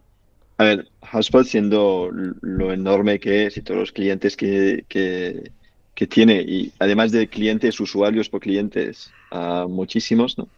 [0.58, 2.10] a ver, HubSpot siendo
[2.42, 5.52] lo enorme que es y todos los clientes que, que,
[5.94, 10.50] que tiene, y además de clientes, usuarios por clientes, ah, muchísimos, ¿no?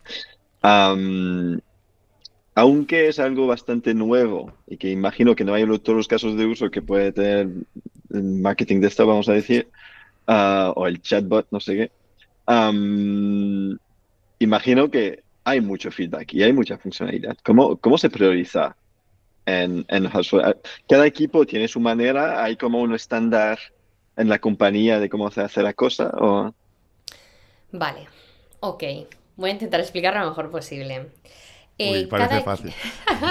[2.55, 6.45] Aunque es algo bastante nuevo y que imagino que no hay todos los casos de
[6.45, 7.49] uso que puede tener
[8.11, 9.67] el marketing de esto, vamos a decir,
[10.25, 11.91] ah, o el chatbot, no sé qué,
[12.45, 13.77] am,
[14.39, 17.37] imagino que hay mucho feedback y hay mucha funcionalidad.
[17.43, 18.75] ¿Cómo, cómo se prioriza
[19.45, 20.07] en, en?
[20.07, 20.55] Ah,
[20.87, 23.59] Cada equipo tiene su manera, hay como un estándar
[24.15, 26.53] en la compañía de cómo se hace la cosa, o
[27.73, 28.07] Vale,
[28.61, 28.83] ok.
[29.35, 31.11] Voy a intentar explicarlo lo mejor posible.
[31.77, 32.73] Eh, Uy, parece cada- fácil.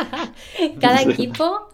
[0.80, 1.68] Cada equipo,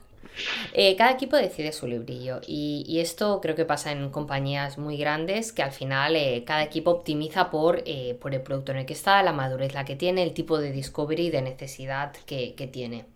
[0.72, 4.96] eh, cada equipo decide su librillo y, y esto creo que pasa en compañías muy
[4.96, 8.86] grandes que al final eh, cada equipo optimiza por, eh, por el producto en el
[8.86, 12.66] que está, la madurez la que tiene, el tipo de discovery de necesidad que, que
[12.66, 13.06] tiene.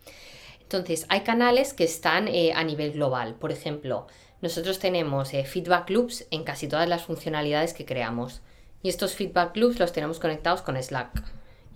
[0.61, 3.35] Entonces, hay canales que están a nivel global.
[3.35, 4.07] Por ejemplo,
[4.41, 8.41] nosotros tenemos feedback loops en casi todas las funcionalidades que creamos.
[8.83, 11.23] Y estos feedback loops los tenemos conectados con Slack.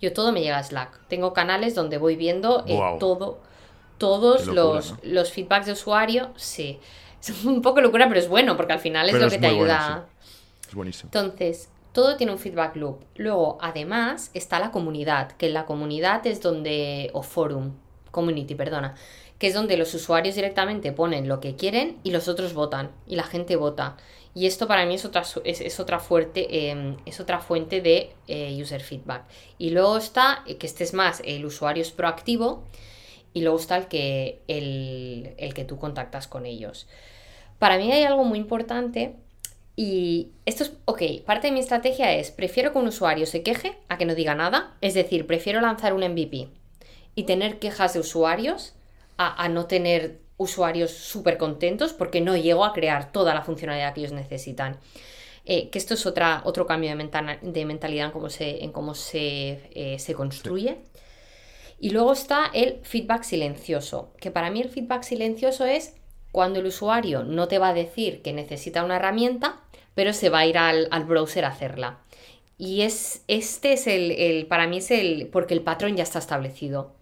[0.01, 1.07] Yo todo me llega a Slack.
[1.07, 3.39] Tengo canales donde voy viendo eh, todo,
[3.97, 4.97] todos locura, los, ¿no?
[5.03, 6.31] los feedbacks de usuario.
[6.35, 6.79] Sí,
[7.21, 9.39] es un poco locura, pero es bueno porque al final es Pero lo es que
[9.39, 10.05] te bueno, ayuda.
[10.67, 11.11] Es buenísimo.
[11.13, 13.03] Entonces, todo tiene un feedback loop.
[13.15, 17.73] Luego, además, está la comunidad, que la comunidad es donde, o forum,
[18.11, 18.95] community, perdona,
[19.37, 23.15] que es donde los usuarios directamente ponen lo que quieren y los otros votan, y
[23.15, 23.97] la gente vota.
[24.35, 28.11] Y esto para mí es otra, es, es otra, fuerte, eh, es otra fuente de
[28.27, 29.23] eh, user feedback.
[29.57, 32.63] Y luego está, eh, que este es más, el usuario es proactivo,
[33.33, 36.87] y luego está el que, el, el que tú contactas con ellos.
[37.57, 39.15] Para mí hay algo muy importante
[39.75, 43.77] y esto es, ok, parte de mi estrategia es, prefiero que un usuario se queje
[43.87, 46.49] a que no diga nada, es decir, prefiero lanzar un MVP
[47.15, 48.73] y tener quejas de usuarios
[49.17, 53.93] a, a no tener usuarios súper contentos porque no llego a crear toda la funcionalidad
[53.93, 54.79] que ellos necesitan.
[55.45, 58.71] Eh, que esto es otra, otro cambio de, mental- de mentalidad en cómo se, en
[58.71, 60.77] cómo se, eh, se construye.
[61.79, 65.95] Y luego está el feedback silencioso, que para mí el feedback silencioso es
[66.31, 69.61] cuando el usuario no te va a decir que necesita una herramienta,
[69.95, 71.99] pero se va a ir al, al browser a hacerla.
[72.57, 76.19] Y es, este es el, el- para mí es el, porque el patrón ya está
[76.19, 76.93] establecido.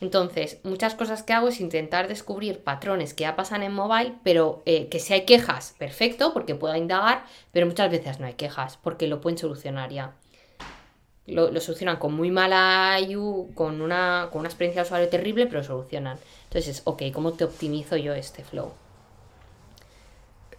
[0.00, 4.62] Entonces, muchas cosas que hago es intentar descubrir patrones que ya pasan en mobile, pero
[4.66, 8.78] eh, que si hay quejas, perfecto, porque pueda indagar, pero muchas veces no hay quejas,
[8.82, 10.12] porque lo pueden solucionar ya.
[11.26, 15.46] Lo, lo solucionan con muy mala IU, con una, con una experiencia de usuario terrible,
[15.46, 16.18] pero lo solucionan.
[16.44, 18.72] Entonces, ok, ¿cómo te optimizo yo este flow?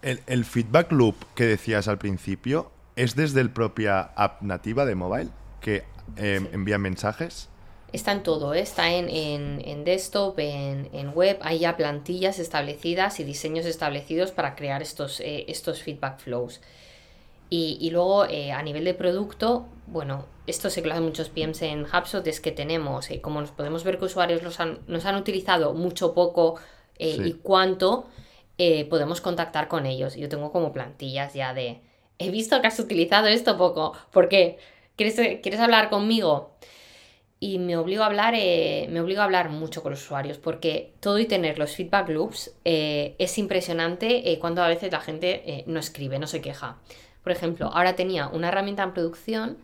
[0.01, 4.95] El, el feedback loop que decías al principio es desde el propia app nativa de
[4.95, 5.29] mobile
[5.61, 5.83] que
[6.17, 7.49] eh, envía mensajes.
[7.93, 8.59] Está en todo, ¿eh?
[8.59, 14.31] está en, en- en desktop, en, en web, hay ya plantillas establecidas y diseños establecidos
[14.31, 16.59] para crear estos, eh, estos feedback flows.
[17.49, 21.61] Y, y luego eh, a nivel de producto, bueno, esto se lo hacen muchos PMs
[21.61, 25.15] en HubSpot, es que tenemos, como nos podemos ver que usuarios los han, nos han
[25.15, 26.55] utilizado mucho, poco
[26.99, 27.21] Sí.
[27.23, 28.07] y cuánto,
[28.89, 30.15] podemos contactar con ellos.
[30.15, 31.79] Yo tengo como plantillas ya de,
[32.19, 34.57] he visto que has utilizado esto poco, ¿por qué?
[34.95, 36.51] ¿Quieres, ¿quieres hablar conmigo?
[37.39, 40.93] Y me obligo a hablar, eh, me obligo a hablar mucho con los usuarios porque
[40.99, 45.43] todo y tener los feedback loops eh, es impresionante eh, cuando a veces la gente
[45.45, 46.77] eh, no escribe, no se queja.
[47.23, 49.57] Por ejemplo, ahora tenía una herramienta en producción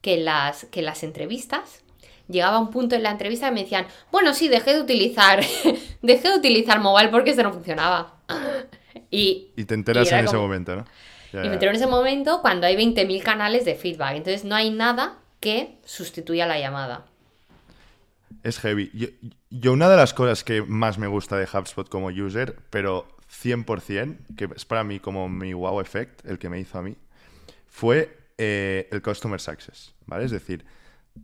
[0.00, 1.82] que las, que las entrevistas
[2.28, 5.40] llegaba a un punto en la entrevista que me decían, bueno, sí, dejé de utilizar,
[6.02, 8.14] dejé de utilizar mobile porque esto no funcionaba.
[9.10, 10.84] y, Y te enteras Y en ese como- momento, ¿no?
[11.32, 11.48] Ya, y ya.
[11.48, 14.16] me entero en ese momento cuando hay 20.000 canales de feedback.
[14.16, 17.04] Entonces no hay nada que sustituya la llamada.
[18.44, 19.18] Es heavy.
[19.50, 24.36] Yo, una de las cosas que más me gusta de HubSpot como user, pero 100%,
[24.36, 26.96] que es para mí como mi wow effect, el que me hizo a mí,
[27.66, 30.24] fue eh, el Customer Success, ¿vale?
[30.24, 30.64] Es decir,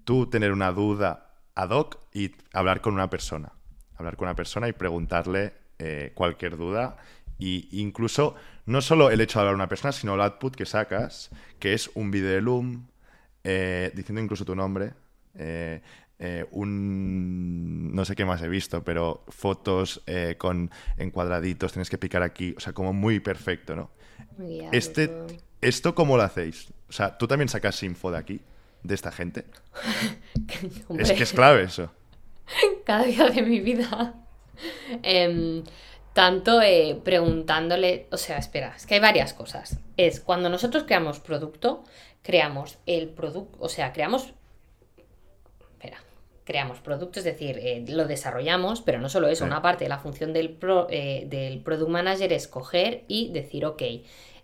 [0.04, 3.52] tú tener una duda ad hoc y hablar con una persona.
[3.96, 6.96] Hablar con una persona y preguntarle eh, cualquier duda.
[7.38, 8.34] Y incluso,
[8.66, 11.72] no solo el hecho de hablar con una persona, sino el output que sacas, que
[11.72, 12.88] es un video de Loom,
[13.44, 14.92] eh, diciendo incluso tu nombre,
[15.34, 15.80] eh,
[16.50, 20.02] un no sé qué más he visto, pero fotos
[20.36, 23.90] con encuadraditos, tienes que picar aquí, o sea, como muy perfecto, ¿no?
[24.72, 25.10] este,
[25.60, 26.72] ¿Esto cómo lo hacéis?
[26.88, 28.40] O sea, ¿tú también sacas info de aquí?
[28.82, 29.44] de esta gente.
[30.98, 31.90] es que es clave eso.
[32.84, 34.14] Cada día de mi vida.
[35.04, 35.62] Em,
[36.14, 39.78] tanto eh, preguntándole, o sea, espera, es que hay varias cosas.
[39.96, 41.84] Es cuando nosotros creamos producto,
[42.22, 44.32] creamos el producto, o sea, creamos,
[45.72, 45.98] espera,
[46.44, 49.98] creamos producto, es decir, eh, lo desarrollamos, pero no solo eso, una parte de la
[49.98, 50.58] función del,
[50.90, 53.82] eh, del product manager es coger y decir, ok,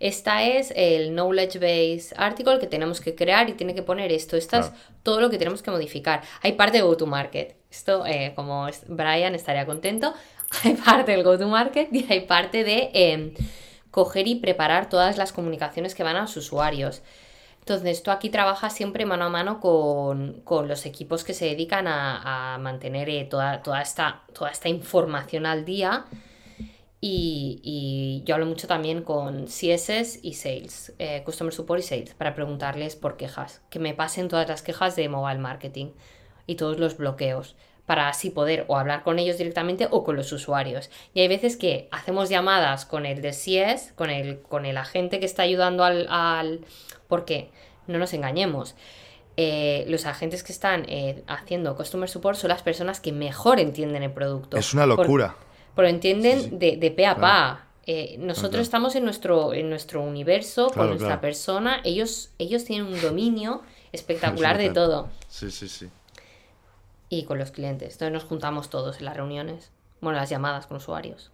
[0.00, 4.36] esta es el knowledge base article que tenemos que crear y tiene que poner esto.
[4.36, 4.70] Esto es
[5.02, 6.22] todo lo que tenemos que modificar.
[6.42, 7.56] Hay parte de go-to-market.
[7.70, 10.12] Esto, eh, como Brian estaría contento,
[10.64, 13.34] hay parte del go-to-market y hay parte de em,
[13.90, 17.02] coger y preparar todas las comunicaciones que van a los usuarios.
[17.66, 22.58] Entonces, tú aquí trabajas siempre mano a mano con, los equipos que se dedican a,
[22.60, 26.04] mantener eh, toda, toda, esta, toda esta información al día.
[27.00, 32.34] Y, yo hablo mucho también con CSS y Sales, eh, Customer Support y Sales, para
[32.34, 35.92] preguntarles por quejas, que me pasen todas las quejas de mobile marketing
[36.46, 40.32] y todos los bloqueos, para así poder o hablar con ellos directamente o con los
[40.32, 40.90] usuarios.
[41.12, 45.20] Y hay veces que hacemos llamadas con el de CS, con el, con el agente
[45.20, 46.06] que está ayudando al...
[46.08, 46.60] al
[47.08, 47.50] porque
[47.86, 48.74] no nos engañemos.
[49.36, 54.02] Eh, los agentes que están eh, haciendo Customer Support son las personas que mejor entienden
[54.02, 54.56] el producto.
[54.56, 55.36] Es una locura
[55.74, 57.66] pero entienden De, de pe a pa.
[57.86, 63.00] Eh, nosotros estamos en nuestro, en nuestro universo, con nuestra persona, ellos, ellos tienen un
[63.00, 63.60] dominio
[63.92, 65.08] espectacular de todo.
[65.28, 65.90] Sí, sí, sí.
[67.08, 67.94] Y con los clientes.
[67.94, 71.30] Entonces nos juntamos todos en las reuniones, bueno, las llamadas con usuarios.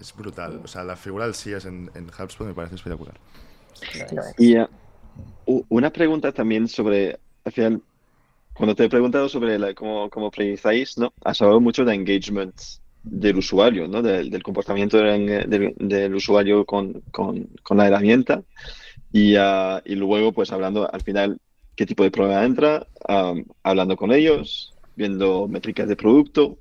[0.00, 0.60] Es brutal.
[0.64, 3.18] O sea, la figura del SIAS en, en HubSpot me parece espectacular.
[4.38, 7.82] Y uh, una pregunta también sobre, al final,
[8.54, 10.30] cuando te he preguntado sobre la, cómo, cómo
[10.96, 11.12] ¿no?
[11.24, 12.54] Has hablado mucho de engagement
[13.02, 14.02] del usuario, ¿no?
[14.02, 17.02] del, comportamiento del, usuario con,
[17.70, 18.42] la herramienta
[19.12, 21.38] y, uh, y, luego pues hablando al final
[21.78, 26.58] qué tipo de problema entra, um, hablando con ellos, viendo métricas de producto,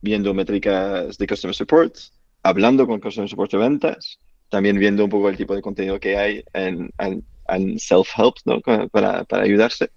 [0.00, 1.94] viendo métricas de customer support,
[2.42, 6.16] hablando con customer support de ventas, también viendo un poco el tipo de contenido que
[6.16, 8.62] hay en, en, self-help ¿no?
[8.88, 9.90] para, para ayudarse.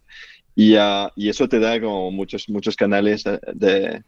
[0.56, 4.04] Y, uh, y, eso te da como muchos, muchos canales de,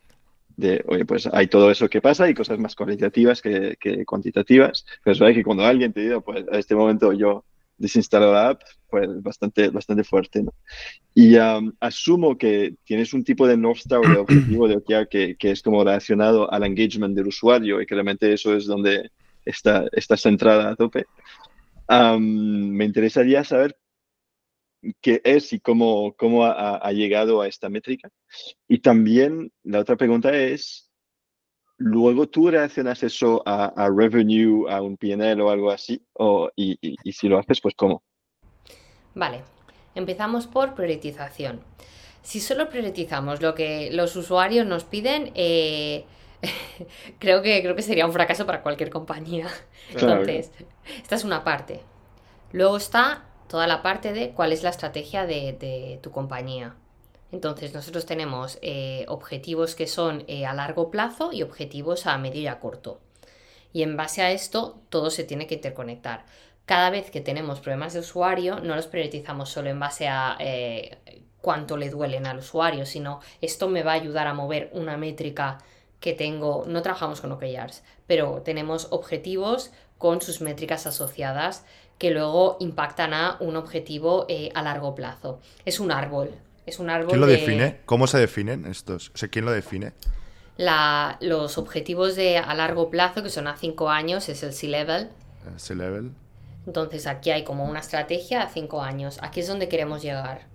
[0.57, 4.85] de, oye, pues hay todo eso que pasa y cosas más cualitativas que, cuantitativas.
[5.01, 7.45] Pero es verdad que cuando alguien te diga, pues a este momento yo
[7.81, 10.43] desinstalo la app, pues bastante, bastante fuerte.
[10.43, 10.53] ¿no?
[11.13, 11.35] Y
[11.79, 15.61] asumo que tienes un tipo de North Star de objetivo de OKR que, que, es
[15.61, 19.09] como relacionado al engagement del usuario y que realmente eso es donde
[19.45, 21.05] está, está centrada a tope.
[21.89, 23.75] me interesaría saber
[25.01, 28.09] qué es y cómo, cómo ha, llegado a esta métrica.
[28.67, 30.89] Y también la otra pregunta es,
[31.81, 36.77] luego tú reaccionas eso a, revenue, a un PNL o algo así, o, y,
[37.11, 38.03] si lo haces, pues cómo.
[39.15, 39.41] Vale,
[39.95, 41.61] empezamos por priorización.
[42.21, 46.05] Si solo priorizamos lo que los usuarios nos piden, eh,
[47.19, 49.47] creo, que, creo que sería un fracaso para cualquier compañía.
[49.89, 50.51] Entonces,
[51.01, 51.81] esta es una parte.
[52.51, 56.75] Luego está toda la parte de cuál es la estrategia de, tu compañía.
[57.31, 62.41] Entonces, nosotros tenemos eh, objetivos que son eh, a largo plazo y objetivos a medio
[62.41, 62.99] y a corto.
[63.73, 66.25] Y en base a esto, todo se tiene que interconectar.
[66.65, 70.97] Cada vez que tenemos problemas de usuario, no los priorizamos solo en base a eh,
[71.41, 75.59] cuánto le duelen al usuario, sino esto me va a ayudar a mover una métrica
[76.01, 76.65] que tengo.
[76.67, 81.65] No trabajamos con OKRs, pero tenemos objetivos con sus métricas asociadas
[81.97, 85.39] que luego impactan a un objetivo a largo plazo.
[85.65, 86.31] Es un árbol.
[86.71, 87.09] Es un árbol.
[87.09, 87.81] ¿Quién lo define?
[87.85, 89.11] ¿Cómo se definen estos?
[89.29, 89.91] ¿quién lo define?
[91.19, 95.09] los objetivos de a largo plazo, que son a cinco años, es el C-Level.
[95.57, 96.11] C-Level.
[96.65, 99.17] Entonces aquí hay como una estrategia a cinco años.
[99.21, 100.47] Aquí es donde queremos llegar.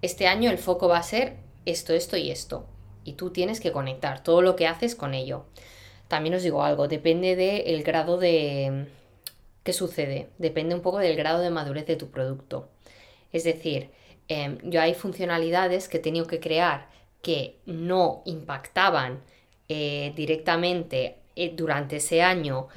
[0.00, 2.66] Este año el foco va a ser esto, esto y esto.
[3.04, 5.44] Y tú tienes que conectar todo lo que haces con ello.
[6.08, 8.86] También os digo algo, depende del grado de,
[9.62, 10.28] ¿Qué sucede?
[10.38, 12.68] Depende un poco del grado de madurez de tu producto.
[13.32, 13.90] Es decir,
[14.28, 16.88] em, yo hay funcionalidades que he tenido que crear
[17.22, 19.22] que no impactaban
[19.68, 22.68] eh, directamente eh, durante ese año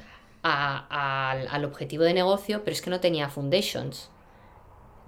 [0.42, 4.10] al objetivo de negocio, pero es que no tenía foundations.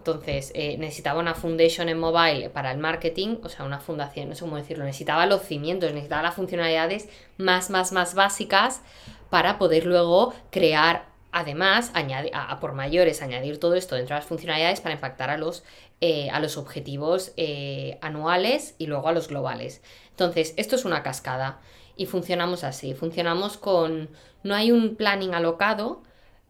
[0.01, 4.35] Entonces, eh, necesitaba una foundation en mobile para el marketing, o sea, una fundación, no
[4.35, 8.81] sé cómo decirlo, necesitaba los cimientos, necesitaba las funcionalidades más, más, más básicas
[9.29, 14.29] para poder luego crear, además, añadir, a, por mayores, añadir todo esto dentro de las
[14.29, 15.65] funcionalidades para impactar a los,
[16.01, 19.83] eh, a los objetivos eh, anuales y luego a los globales.
[20.11, 21.61] Entonces, esto es una cascada
[22.01, 24.09] y funcionamos así, funcionamos con,
[24.43, 26.03] no hay un planning alocado,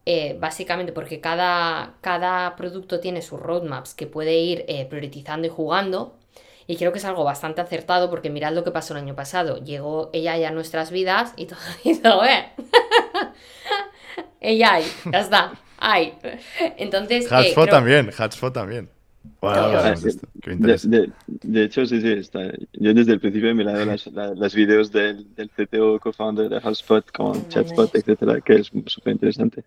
[0.05, 5.49] eh, básicamente porque cada, cada, producto tiene sus roadmaps que puede ir eh, priorizando y
[5.49, 6.17] jugando.
[6.67, 9.57] Y creo que es algo bastante acertado porque mirad lo que pasó el año pasado.
[9.57, 12.49] Llegó ella ya a nuestras vidas y todo hizo, eh.
[14.39, 14.79] ella,
[15.11, 16.13] ya está, ay.
[16.77, 17.29] Entonces.
[17.29, 19.00] Hatspot también, Hatspot también
[19.41, 22.51] de, hecho, sí, sí, está.
[22.73, 27.11] Yo desde el principio he mirado las, las, videos del, del CTO co-founder de HubSpot
[27.11, 29.63] con Chatspot, etcétera, que es súper interesante.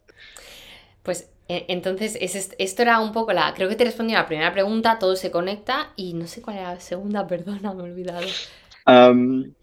[1.02, 3.52] Pues e, entonces, es, esto era un poco la.
[3.54, 6.58] Creo que te respondí a la primera pregunta, todo se conecta y no sé cuál
[6.58, 8.26] era la segunda, perdona, me he olvidado.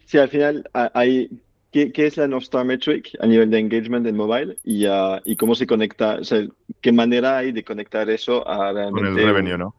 [0.05, 1.29] sí, al final hay.
[1.71, 4.87] ¿Qué, ¿Qué, es la North Star Metric a nivel de engagement en mobile y,
[5.23, 6.15] y cómo se conecta?
[6.15, 6.45] O sea,
[6.81, 9.09] ¿qué manera hay de conectar eso a realmente.
[9.09, 9.73] Con el revenue, ¿no?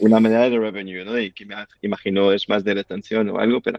[0.00, 1.18] Una manera de revenue, ¿no?
[1.18, 3.78] Y que me imagino es más de retención o algo, pero...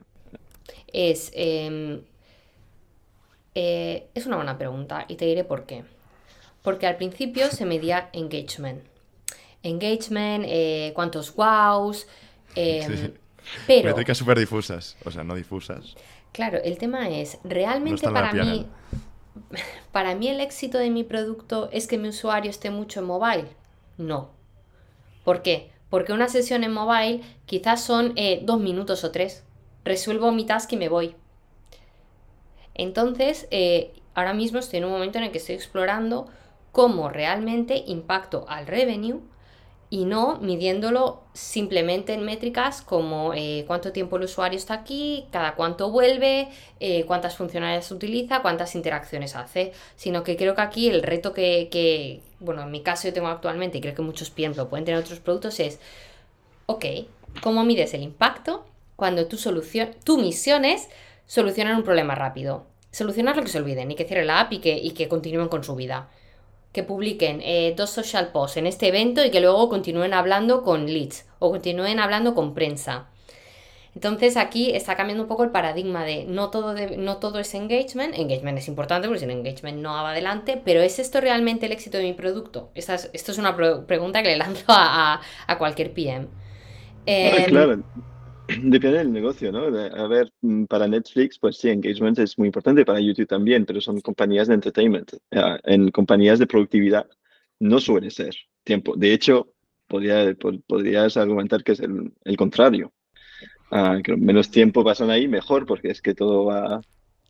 [0.93, 2.01] Es, em,
[3.55, 5.83] eh, es una buena pregunta y te diré por qué.
[6.61, 8.83] Porque al principio se medía engagement.
[9.63, 12.07] Engagement, eh, cuántos wows,
[12.55, 13.13] eh,
[13.67, 13.89] pero...
[13.89, 15.95] Métricas súper difusas, o sea, no difusas.
[16.31, 18.65] Claro, el tema es, realmente para mí,
[19.91, 23.47] para mí el éxito de mi producto es que mi usuario esté mucho en mobile.
[23.97, 24.31] No,
[25.31, 25.71] ¿Por qué?
[25.89, 29.45] Porque una sesión en mobile quizás son eh, dos minutos o tres.
[29.85, 31.15] Resuelvo mi task y me voy.
[32.73, 36.27] Entonces, eh, ahora mismo estoy en un momento en el que estoy explorando
[36.73, 39.21] cómo realmente impacto al revenue
[39.93, 45.53] y no midiéndolo simplemente en métricas como eh, cuánto tiempo el usuario está aquí, cada
[45.55, 46.47] cuánto vuelve,
[46.79, 52.21] eh, cuántas funcionalidades utiliza, cuántas interacciones hace, sino que creo que aquí el reto que,
[52.39, 55.01] bueno, en mi caso yo tengo actualmente y creo que muchos PM lo pueden tener
[55.01, 55.77] otros productos es,
[56.67, 56.85] ok,
[57.43, 58.65] ¿cómo mides el impacto
[58.95, 60.87] cuando tu, solución, tu misión es
[61.25, 62.65] solucionar un problema rápido?
[62.91, 65.49] Solucionar lo que se olviden y que cierre la app y que, y que continúen
[65.49, 66.07] con su vida
[66.71, 70.85] que publiquen eh, dos social posts en este evento y que luego continúen hablando con
[70.85, 73.07] leads o continúen hablando con prensa.
[73.93, 78.15] Entonces aquí está cambiando un poco el paradigma de no todo, no todo es engagement,
[78.15, 81.97] engagement es importante porque sin engagement no va adelante, pero ¿es esto realmente el éxito
[81.97, 82.71] de mi producto?
[82.73, 85.19] Esta es, esto es una pregunta que le lanzo a,
[85.57, 86.27] cualquier PM.
[87.47, 87.83] Claro,
[88.63, 89.65] Depende del negocio, ¿no?
[89.65, 93.81] A ver, mm, para Netflix, pues sí, engagement es muy importante, para YouTube también, pero
[93.81, 95.13] son compañías de entertainment.
[95.31, 97.07] En compañías de productividad
[97.59, 98.95] no suele ser tiempo.
[98.95, 99.53] De hecho,
[99.87, 100.35] podría,
[100.67, 102.91] podrías argumentar que es el, contrario.
[103.71, 106.81] Ah, que menos tiempo pasan ahí, mejor, porque es que todo va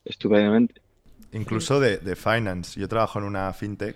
[0.05, 0.81] estupendamente.
[1.33, 2.79] Incluso de, de finance.
[2.79, 3.95] Yo trabajo en una fintech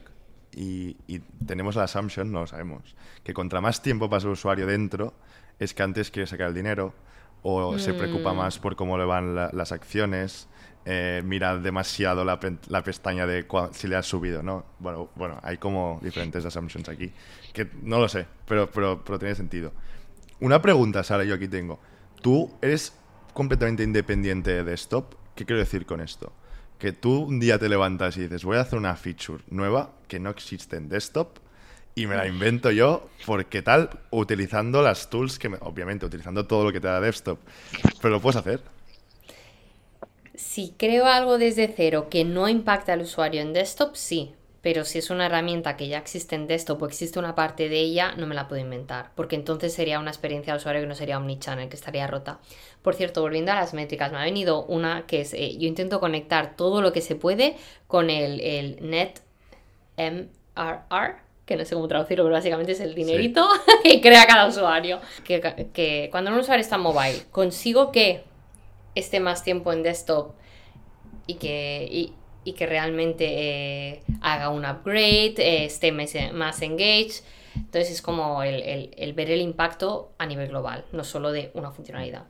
[0.55, 4.67] y, y, tenemos la assumption, no lo sabemos, que contra más tiempo pasa el usuario
[4.67, 5.13] dentro,
[5.59, 6.93] es que antes quiere sacar el dinero
[7.47, 8.37] o se preocupa mm.
[8.37, 10.47] más por cómo le van las acciones,
[10.83, 14.65] eh, mira demasiado la, pestaña de si le has subido, ¿no?
[14.79, 17.11] Bueno, bueno, hay como diferentes assumptions aquí,
[17.53, 19.73] que no lo sé, pero, pero, pero tiene sentido.
[20.39, 21.79] Una pregunta, Sara, yo aquí tengo.
[22.21, 22.93] Tú eres
[23.33, 25.13] completamente independiente de desktop.
[25.35, 26.33] ¿Qué quiero decir con esto?
[26.79, 30.19] Que tú un día te levantas y dices, voy a hacer una feature nueva que
[30.19, 31.37] no existe en desktop
[31.95, 36.73] y me la invento yo porque tal, utilizando las tools que, obviamente, utilizando todo lo
[36.73, 37.39] que te da desktop,
[38.01, 38.61] pero lo puedes hacer.
[40.35, 44.97] Si creo algo desde cero que no impacta al usuario en desktop, sí, pero si
[44.97, 48.27] es una herramienta que ya existe en desktop o existe una parte de ella, no
[48.27, 51.69] me la puedo inventar, porque entonces sería una experiencia de usuario que no sería omnichannel,
[51.69, 52.39] que estaría rota.
[52.81, 56.01] Por cierto, volviendo a las métricas, me ha venido una que es, eh, yo intento
[56.01, 57.55] conectar todo lo que se puede
[57.87, 59.21] con el, el Net
[59.97, 63.47] MRR, que no sé cómo traducirlo, pero básicamente es el dinerito
[63.83, 64.99] que crea cada usuario.
[65.23, 68.23] Que, cuando un usuario está en mobile, consigo que
[68.95, 70.33] esté más tiempo en desktop
[71.27, 71.87] y que,
[72.43, 77.23] y, que realmente eh, haga un upgrade, eh, esté más, engaged.
[77.55, 82.25] Entonces es como el, ver el impacto a nivel global, no solo de una funcionalidad.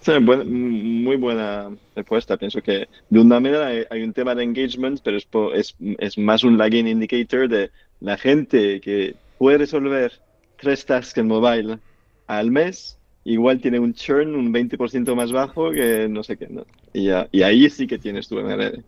[0.00, 2.36] Sí, muy buena respuesta.
[2.36, 6.44] Pienso que de una manera hay, un tema de engagement, pero es, es, es, más
[6.44, 7.70] un lagging indicator de
[8.00, 10.12] la gente que puede resolver
[10.60, 11.78] tres tasks en mobile
[12.26, 16.48] al mes, igual tiene un churn un 20% más bajo que no sé qué.
[16.48, 16.64] ¿no?
[16.92, 18.82] Y, y ahí sí que tienes tu MRR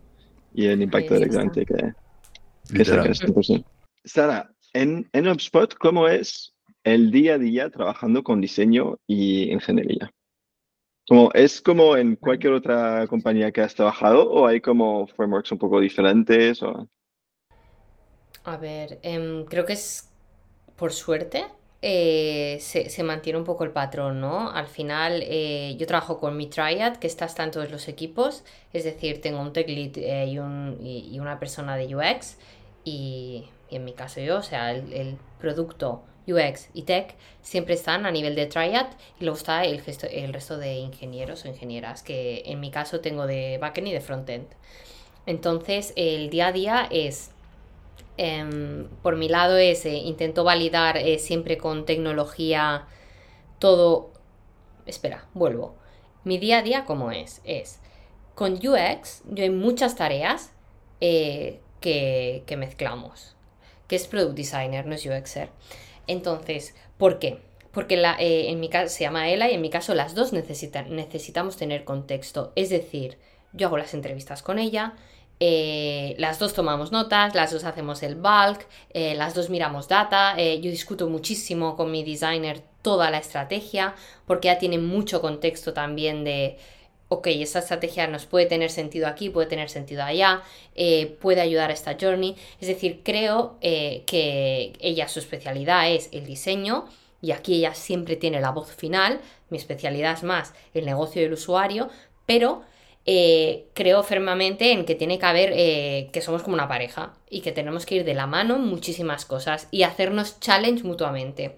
[0.53, 1.93] y el impacto directamente que,
[2.75, 3.21] que sacas.
[4.03, 6.53] Sara, en, en HubSpot, ¿cómo es
[6.83, 10.11] el día a día trabajando con diseño y ingeniería?
[11.07, 15.57] Como, ¿Es como en cualquier otra compañía que has trabajado o hay como frameworks un
[15.57, 16.61] poco diferentes?
[16.63, 16.87] O...
[18.43, 20.09] A ver, em, creo que es
[20.75, 21.45] por suerte.
[21.83, 24.51] Eh, se, mantiene un poco el patrón, ¿no?
[24.51, 28.83] Al final eh, yo trabajo con mi Triad, que está, en todos los equipos, es
[28.83, 32.37] decir, tengo un tech lead eh, y, un, y, una persona de UX
[32.83, 38.11] y, en mi caso yo, o sea, el, producto UX y Tech siempre están a
[38.11, 38.87] nivel de Triad
[39.19, 39.81] y luego está el,
[40.11, 44.01] el resto de ingenieros o ingenieras, que en mi caso tengo de backend y de
[44.01, 44.45] frontend.
[45.25, 47.31] Entonces, el día a día es,
[48.17, 52.87] em, por mi lado, es, eh, intento validar eh, siempre con tecnología
[53.59, 54.11] todo...
[54.85, 55.75] Espera, vuelvo.
[56.23, 57.41] Mi día a día, ¿cómo es?
[57.43, 57.79] Es,
[58.35, 60.51] con UX, yo hay muchas tareas
[60.99, 63.35] eh, que, que mezclamos,
[63.87, 65.49] que es Product Designer, no es UXer.
[66.07, 67.39] Entonces, ¿por qué?
[67.71, 70.95] Porque eh, en mi caso se llama Ela y en mi caso las dos necesitan,
[70.95, 72.51] necesitamos tener contexto.
[72.55, 73.17] Es decir,
[73.53, 74.95] yo hago las entrevistas con ella,
[75.43, 80.37] eh, las dos tomamos notas, las dos hacemos el bulk, eh, las dos miramos data,
[80.37, 83.95] yo discuto muchísimo con mi designer toda la estrategia,
[84.27, 86.59] porque ya tiene mucho contexto también de
[87.07, 90.43] ok, esta estrategia nos puede tener sentido aquí, puede tener sentido allá,
[90.75, 92.37] eh, puede ayudar a esta journey.
[92.61, 96.85] Es decir, creo eh, que ella, su especialidad es el diseño
[97.19, 99.19] y aquí ella siempre tiene la voz final.
[99.49, 101.89] Mi especialidad es más el negocio del usuario,
[102.25, 102.61] pero
[103.05, 105.51] eh, creo firmemente en que tiene que haber
[106.11, 109.67] que somos como una pareja y que tenemos que ir de la mano muchísimas cosas
[109.71, 111.57] y hacernos challenge mutuamente.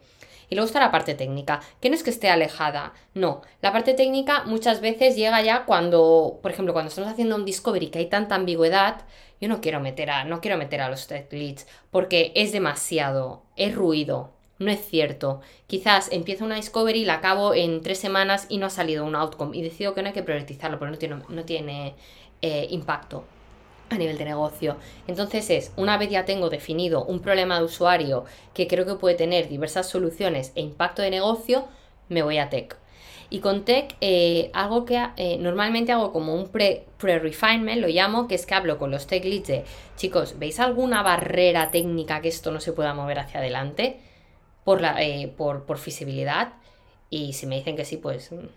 [0.49, 3.41] Y luego está la parte técnica, que no es que esté alejada, no.
[3.61, 7.87] La parte técnica muchas veces llega ya cuando, por ejemplo, cuando estamos haciendo un discovery
[7.87, 9.01] que hay tanta ambigüedad,
[9.41, 13.43] yo no quiero meter a, no quiero meter a los tech leads porque es demasiado,
[13.55, 14.32] es ruido,
[14.64, 15.41] no es cierto.
[15.68, 19.55] Quizás empiezo una discovery la acabo en tres semanas y no ha salido un outcome
[19.57, 21.95] y decido que no hay que priorizarlo porque no tiene, no tiene
[22.41, 23.26] eh, impacto
[23.89, 24.78] a nivel de negocio.
[25.07, 29.16] Entonces es, una vez ya tengo definido un problema de usuario que creo que puede
[29.16, 31.66] tener diversas soluciones e impacto de negocio,
[32.09, 32.78] me voy a tech.
[33.30, 38.36] Y con tech, eh, algo que eh, normalmente hago como un pre-refinement, lo llamo, que
[38.36, 39.64] es que hablo con los tech leads de,
[39.95, 43.99] chicos, ¿veis alguna barrera técnica que esto no se pueda mover hacia adelante
[44.64, 46.53] por, la, eh, por, por visibilidad?
[47.09, 48.47] Y si me dicen que sí, pues mm,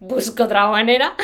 [0.00, 1.16] busco otra manera.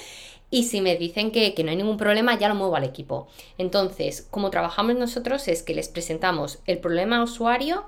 [0.50, 3.28] y si me dicen que, no hay ningún problema, ya lo muevo al equipo.
[3.58, 7.84] Entonces, como trabajamos nosotros es que les presentamos el problema usuario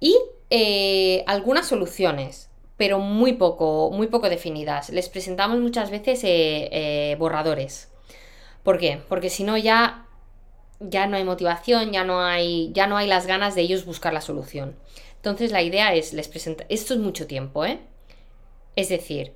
[0.00, 0.16] y
[0.50, 4.90] eh, algunas soluciones, pero muy poco, muy poco definidas.
[4.90, 7.90] Les presentamos muchas veces eh, borradores.
[8.62, 9.02] ¿Por qué?
[9.08, 10.03] Porque si no ya,
[10.80, 14.12] ya no hay motivación, ya no hay, ya no hay las ganas de ellos buscar
[14.12, 14.76] la solución.
[15.16, 17.80] Entonces la idea es, les presenta, esto es mucho tiempo, ¿eh?
[18.76, 19.32] Es decir,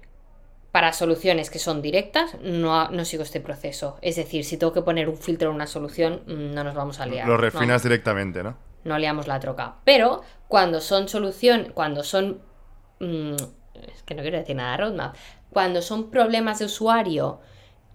[0.72, 3.98] para soluciones que son directas, no, no, sigo este proceso.
[4.02, 7.00] Es decir, si tengo que poner un filtro en una solución, mm, no nos vamos
[7.00, 7.26] a liar.
[7.26, 8.56] Lo refinas directamente, ¿no?
[8.84, 9.76] No liamos la troca.
[9.84, 12.40] Pero cuando son solución, cuando son.
[13.00, 15.16] Mm, es que no quiero decir nada roadmap.
[15.50, 17.40] Cuando son problemas de usuario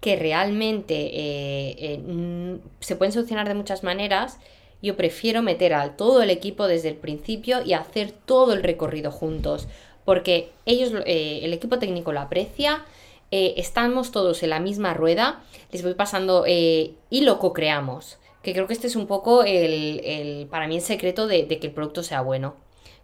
[0.04, 4.38] que realmente eh, eh, se pueden solucionar de muchas maneras,
[4.82, 9.10] yo prefiero meter al todo el equipo desde el principio y hacer todo el recorrido
[9.10, 9.66] juntos
[10.04, 12.84] porque ellos, eh, el equipo técnico lo aprecia,
[13.30, 15.42] estamos todos en la misma rueda,
[15.72, 20.68] les voy pasando y lo co-creamos, que creo que este es un poco el, para
[20.68, 22.56] mí el secreto de, que el producto sea bueno,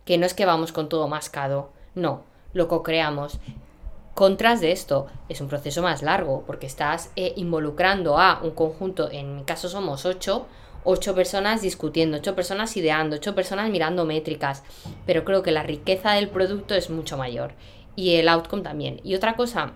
[0.04, 3.40] que no es que vamos con todo mascado, no, lo co-creamos.
[4.20, 9.34] Contras de esto, es un proceso más largo, porque estás involucrando a un conjunto, en
[9.34, 10.44] mi caso somos ocho,
[10.84, 14.62] ocho personas discutiendo, ocho personas ideando, ocho personas mirando métricas,
[15.06, 17.54] pero creo que la riqueza del producto es mucho mayor
[17.96, 19.00] y el outcome también.
[19.04, 19.72] Y otra cosa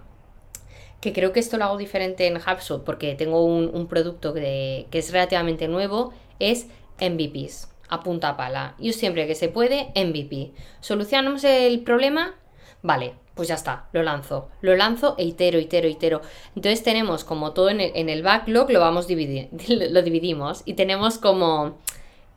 [1.00, 5.10] que creo que esto lo hago diferente en HubSpot porque tengo un, producto que es
[5.10, 6.66] relativamente nuevo, es
[7.00, 8.74] MVPs, a punta pala.
[8.78, 10.52] Yo siempre que se puede, MVP.
[10.80, 12.34] Solucionamos el problema,
[12.82, 14.48] vale, pues ya está, lo lanzo.
[14.60, 16.22] Lo lanzo e itero, itero, itero.
[16.54, 21.78] Entonces tenemos como todo en el, backlog, lo vamos dividir, lo dividimos y tenemos como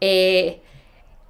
[0.02, 0.62] eh,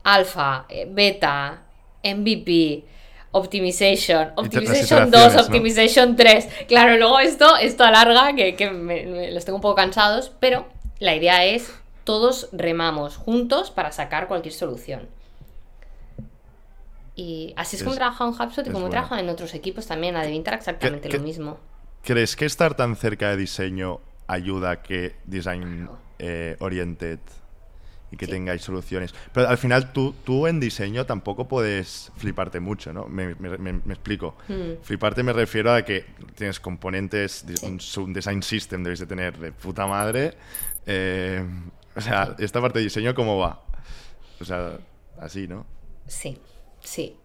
[0.03, 1.63] alfa, eh, beta,
[2.03, 2.86] MVP,
[3.32, 6.47] optimization, optimization 2, optimization 3.
[6.68, 10.65] Claro, luego esto, esto alarga, que, que me, los tengo un poco cansados, pero
[10.99, 11.74] la idea es
[12.05, 15.09] todos remamos juntos para sacar cualquier solución.
[17.18, 19.88] Y así es, como he trabajado en HubSpot y como he trabajado en otros equipos
[19.88, 20.15] también.
[20.15, 21.57] A Devintar exactamente lo mismo.
[22.03, 25.89] ¿Crees que estar tan cerca de diseño ayuda a que Design
[26.20, 27.20] eh, Oriented
[28.11, 29.13] y que tengáis soluciones.
[29.34, 33.05] Pero al final tú, tú en diseño tampoco puedes fliparte mucho, ¿no?
[33.05, 33.32] Me,
[33.89, 34.38] explico.
[34.47, 34.82] Hmm.
[34.82, 36.05] Fliparte me refiero a que
[36.36, 40.36] tienes componentes, un, design system debes de tener de puta madre.
[40.86, 41.43] Eh,
[41.95, 43.63] o sea, esta parte de diseño, ¿cómo va?
[44.39, 44.78] O sea,
[45.20, 45.65] así, ¿no?
[46.05, 46.38] Sí,
[46.88, 47.15] sí.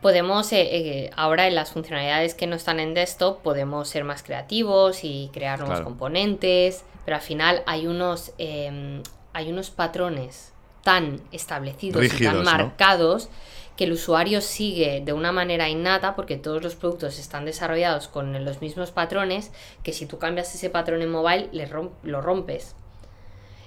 [0.00, 4.22] Podemos, eh, eh, ahora en las funcionalidades que no están en desktop, podemos ser más
[4.22, 11.20] creativos y crear nuevos componentes, pero al final hay unos em, hay unos patrones tan
[11.32, 13.28] establecidos y tan marcados
[13.76, 18.44] que el usuario sigue de una manera innata porque todos los productos están desarrollados con
[18.44, 19.50] los mismos patrones
[19.82, 21.68] que si tú cambias ese patrón en mobile le
[22.02, 22.76] lo rompes.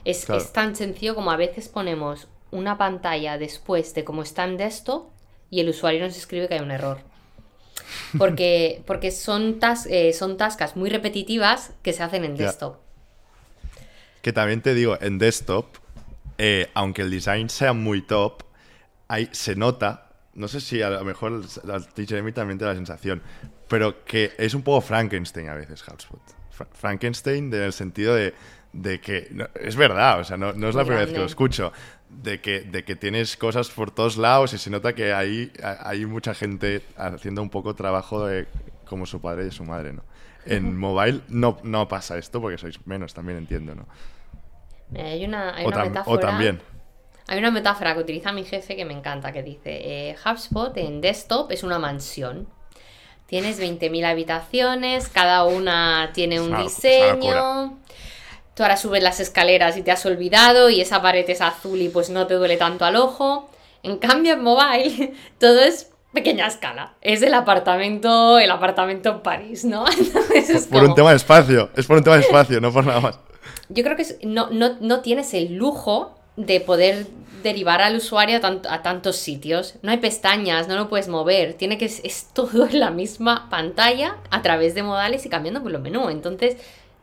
[0.05, 5.07] Es, tan sencillo como a veces ponemos una pantalla después de cómo está en desktop
[5.49, 6.99] y el usuario nos escribe que hay un error.
[8.17, 12.77] Porque, porque son, eh, son tascas muy repetitivas que se hacen en desktop.
[14.21, 15.67] Que también te digo, en desktop,
[16.37, 18.43] eh, aunque el design sea muy top,
[19.07, 22.75] ahí se nota, no sé si a lo mejor a mí también te da la
[22.75, 23.21] sensación,
[23.67, 26.21] pero que es un poco Frankenstein a veces HubSpot.
[26.73, 28.33] Frankenstein en el sentido de,
[28.99, 31.71] que, es verdad, o sea, no, es la primera vez que lo escucho,
[32.09, 36.05] de que, de que tienes cosas por todos lados y se nota que ahí hay
[36.05, 38.47] mucha gente haciendo un poco trabajo de
[38.85, 40.03] como su padre y su madre, ¿no?
[40.45, 43.85] En mobile no, no pasa esto porque sois menos, también entiendo, ¿no?
[44.97, 46.03] Hay una, metáfora.
[46.05, 46.61] O también.
[47.27, 51.01] Hay una metáfora que utiliza mi jefe que me encanta, que dice, eh, HubSpot en
[51.01, 52.47] desktop es una mansión.
[53.25, 57.77] Tienes 20.000 habitaciones, cada una tiene un diseño.
[58.57, 61.89] Tú ahora subes las escaleras y te has olvidado y esa pared es azul y
[61.89, 63.49] pues no te duele tanto al ojo.
[63.83, 66.95] En cambio en mobile todo es pequeña escala.
[67.01, 69.85] Es el apartamento, el apartamento en París, ¿no?
[70.71, 73.19] por un tema de espacio, es por un tema de espacio, no por nada más
[73.69, 77.07] yo creo que no, no, tienes el lujo de poder
[77.43, 79.75] derivar al usuario a, tantos sitios.
[79.81, 81.53] No hay pestañas, no lo puedes mover.
[81.53, 85.71] Tiene que es, todo en la misma pantalla a través de modales y cambiando por
[85.71, 86.09] los menú.
[86.09, 86.57] Entonces,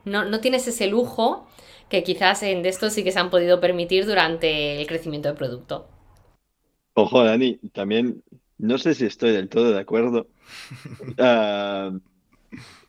[0.05, 1.47] no, no tienes ese lujo
[1.89, 5.89] que quizás en esto sí que se han podido permitir durante el crecimiento del producto.
[6.95, 8.23] Ojo, Dani, también
[8.59, 10.29] no sé si estoy del todo de acuerdo.
[11.19, 11.91] Ah,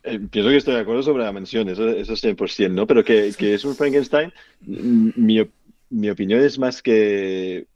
[0.04, 2.86] eh, pienso que estoy de acuerdo sobre la mención, eso, eso 100%, ¿no?
[2.86, 5.42] Pero que, que es un Frankenstein, mi,
[5.90, 7.66] mi, opinión es más que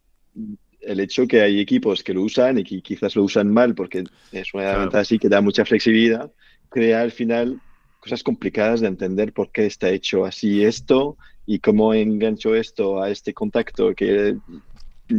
[0.81, 4.05] el hecho que hay equipos que lo usan y que quizás lo usan mal porque
[4.33, 6.31] es una herramienta así que da mucha flexibilidad,
[6.69, 7.61] crea al final
[8.01, 13.11] cosas complicadas de entender por qué está hecho así esto y cómo engancho esto a
[13.11, 14.37] este contacto que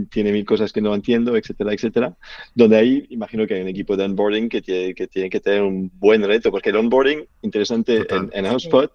[0.10, 2.18] tiene mil cosas que no entiendo, etcétera, etcétera.
[2.56, 5.62] Donde ahí imagino que hay un equipo de onboarding que tiene que, tiene que tener
[5.62, 8.92] un buen reto, porque el onboarding, interesante en, en, HubSpot,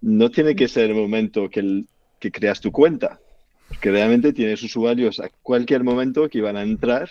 [0.00, 1.84] no tiene que ser el momento que,
[2.18, 3.20] que creas tu cuenta,
[3.68, 7.10] porque realmente tienes usuarios a cualquier momento que van a entrar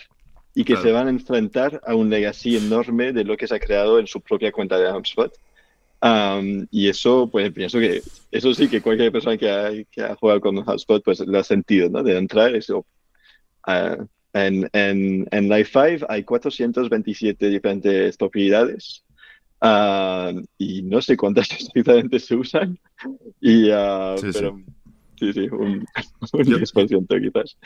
[0.54, 3.58] y que se van a enfrentar a un legacy enorme de lo que se ha
[3.58, 5.32] creado en su propia cuenta de HubSpot.
[6.70, 10.40] Y eso, pues pienso que eso sí que cualquier persona que ha, que ha jugado
[10.40, 12.02] con HubSpot, pues lo ha sentido, ¿no?
[12.02, 12.86] De entrar, eso,
[13.66, 19.04] Uh, en, en, en Life 5 hay 427 diferentes propiedades
[19.62, 22.78] uh, y no sé cuántas diferentes se usan.
[23.40, 24.60] Y, uh, sí, pero,
[25.18, 25.32] sí.
[25.32, 25.86] sí, un,
[26.44, 27.56] yo, quizás.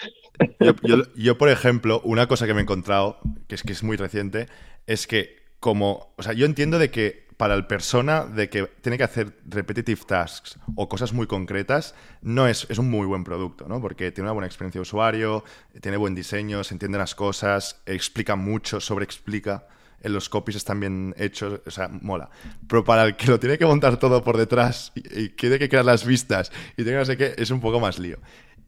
[0.60, 3.18] Yo, yo, yo, por ejemplo, una cosa que me he encontrado,
[3.48, 4.46] que es que es muy reciente,
[4.86, 8.98] es que como, o sea, yo entiendo de que para el persona de que tiene
[8.98, 13.66] que hacer repetitive tasks o cosas muy concretas, no es, es un muy buen producto,
[13.68, 13.80] ¿no?
[13.80, 15.44] Porque tiene una buena experiencia de usuario,
[15.80, 19.68] tiene buen diseño, se entiende las cosas, explica mucho, sobreexplica.
[20.00, 22.30] En los copies están bien hechos, o sea, mola.
[22.68, 25.68] Pero para el que lo tiene que montar todo por detrás y, y quiere que
[25.68, 28.18] crear las vistas y tenga no sé qué, es un poco más lío.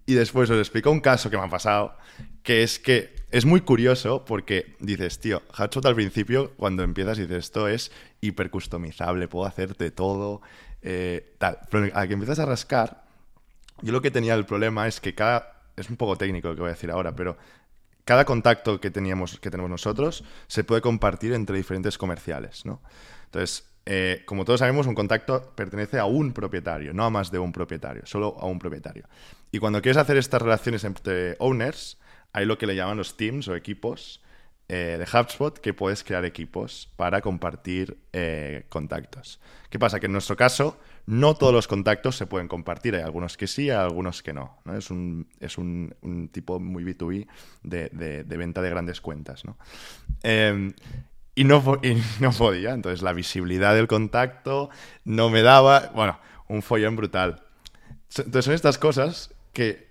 [0.07, 1.97] Y después os explico un caso que me ha pasado,
[2.43, 7.37] que es que es muy curioso porque dices, tío, HubSpot al principio, cuando empiezas, dices,
[7.37, 10.41] esto es hipercustomizable, puedo hacerte todo,
[10.83, 11.59] eh, tal.
[11.71, 13.05] Pero al que empiezas a rascar,
[13.83, 15.57] yo lo que tenía el problema es que cada...
[15.77, 17.39] Es un poco técnico lo que voy a decir ahora, pero
[18.05, 22.83] cada contacto que, teníamos, que tenemos nosotros se puede compartir entre diferentes comerciales, ¿no?
[23.27, 27.39] Entonces, eh, como todos sabemos, un contacto pertenece a un propietario, no a más de
[27.39, 29.05] un propietario, solo a un propietario.
[29.53, 31.99] Y cuando quieres hacer estas relaciones entre owners,
[32.33, 34.23] hay lo que le llaman los teams o equipos
[34.69, 39.41] eh, de HubSpot que puedes crear equipos para compartir eh, contactos.
[39.69, 39.99] ¿Qué pasa?
[39.99, 42.95] Que en nuestro caso no todos los contactos se pueden compartir.
[42.95, 44.59] Hay algunos que sí, hay algunos que no.
[44.73, 47.27] Es, un, es un, tipo muy B2B
[47.65, 49.43] de, venta de grandes cuentas.
[50.23, 50.73] Em,
[51.35, 52.71] y, no, y no podía.
[52.71, 54.71] Entonces la visibilidad del contacto
[55.05, 55.91] no me daba...
[55.97, 57.43] Bueno, un follón brutal.
[58.17, 59.87] Entonces son estas cosas que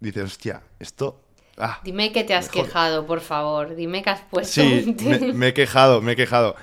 [0.00, 1.18] dices, hostia, esto...
[1.58, 2.64] Ah, Dime que te has mejor".
[2.66, 3.74] quejado, por favor.
[3.76, 6.56] Dime que has puesto Sí, un- me, me he quejado, me he quejado.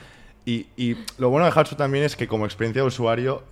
[0.46, 3.44] Y, y lo bueno de HubSpot también es que como experiencia de usuario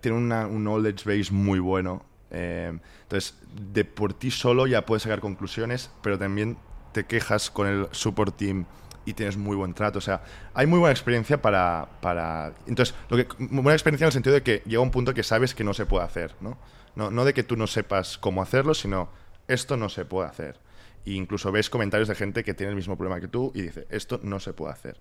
[0.00, 2.02] tiene una- un knowledge base muy bueno.
[2.30, 2.72] Eh,
[3.02, 3.34] entonces,
[3.72, 6.56] de por ti solo ya puedes sacar conclusiones, pero también
[6.92, 8.64] te quejas con el support team
[9.04, 9.98] y tienes muy buen trato.
[9.98, 10.22] O sea,
[10.54, 11.86] hay muy buena experiencia para...
[12.00, 12.54] para...
[12.66, 15.54] Entonces, lo que, buena experiencia en el sentido de que llega un punto que sabes
[15.54, 16.56] que no se puede hacer, ¿no?
[16.98, 19.08] No, no de que tú no sepas cómo hacerlo, sino
[19.46, 20.58] esto no se puede hacer.
[21.06, 23.86] E incluso ves comentarios de gente que tiene el mismo problema que tú y dice,
[23.88, 24.98] esto no se puede hacer.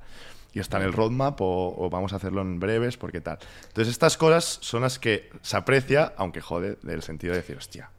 [0.54, 3.39] Y está en el roadmap o, o vamos a hacerlo en breves porque tal.
[3.70, 7.89] Entonces estas cosas son las que se aprecia, aunque jode, del sentido de decir, hostia,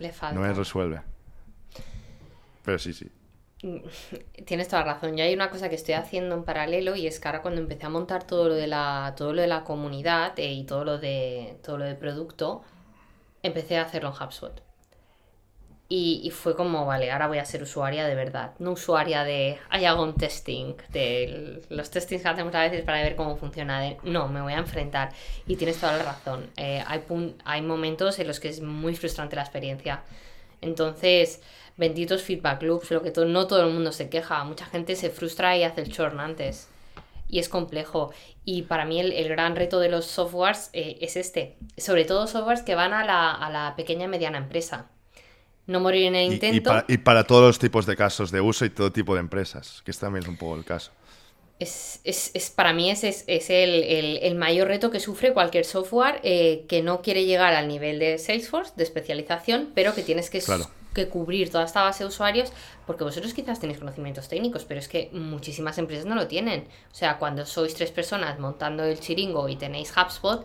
[0.00, 0.38] Le falta.
[0.38, 1.00] no me resuelve.
[2.62, 3.10] Pero sí, sí.
[4.44, 5.16] Tienes toda la razón.
[5.16, 7.86] Yo hay una cosa que estoy haciendo en paralelo y es que ahora cuando empecé
[7.86, 10.98] a montar todo lo de la, todo lo de la comunidad eh, y todo lo
[10.98, 12.62] de todo lo del producto,
[13.46, 14.62] empecé a hacerlo en HubSpot.
[15.88, 18.54] Y, y fue como, vale, ahora voy a ser usuaria de verdad.
[18.58, 23.02] No usuaria de, ay, hago un testing, de los testings que hacemos a veces para
[23.02, 23.94] ver cómo funciona.
[24.02, 25.12] no, me voy a enfrentar.
[25.46, 26.50] Y tienes toda la razón.
[26.56, 30.02] Eh, hay, pun- hay momentos en los que es muy frustrante la experiencia.
[30.60, 31.40] Entonces,
[31.76, 34.42] benditos feedback loops, lo que to- no todo el mundo se queja.
[34.42, 36.68] Mucha gente se frustra y hace el churn antes.
[37.28, 38.12] Y es complejo.
[38.44, 41.56] Y para mí el, el gran reto de los softwares eh, es este.
[41.76, 44.90] Sobre todo softwares que van a la, a la pequeña y mediana empresa.
[45.66, 46.70] No morir en el Y, y intento.
[46.70, 49.82] para, y para todos los tipos de casos de uso y todo tipo de empresas,
[49.84, 50.92] que este también es un poco el caso.
[51.58, 55.32] Es, es- es- para mí ese es, es el, el- el mayor reto que sufre
[55.32, 60.02] cualquier software eh, que no quiere llegar al nivel de Salesforce, de especialización, pero que
[60.02, 60.66] tienes que, Claro.
[60.96, 62.52] Que cubrir toda esta base de usuarios,
[62.86, 66.66] porque vosotros quizás tenéis conocimientos técnicos, pero es que muchísimas empresas no lo tienen.
[66.90, 70.44] O sea, cuando sois tres personas montando el chiringo y tenéis HubSpot,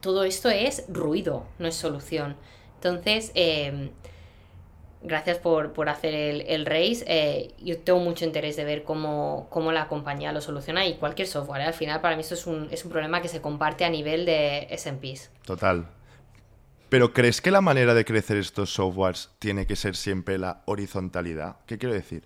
[0.00, 2.36] todo esto es ruido, no es solución.
[2.76, 3.90] Entonces, eh,
[5.02, 7.04] gracias por, por hacer el, el race.
[7.06, 11.28] Eh, yo tengo mucho interés de ver cómo, cómo la compañía lo soluciona y cualquier
[11.28, 11.62] software.
[11.62, 11.64] ¿eh?
[11.64, 14.26] Al final, para mí, esto es un, es un problema que se comparte a nivel
[14.26, 15.30] de SMPs.
[15.44, 15.86] Total.
[16.88, 21.56] Pero ¿crees que la manera de crecer estos softwares tiene que ser siempre la horizontalidad?
[21.66, 22.22] ¿Qué quiero decir?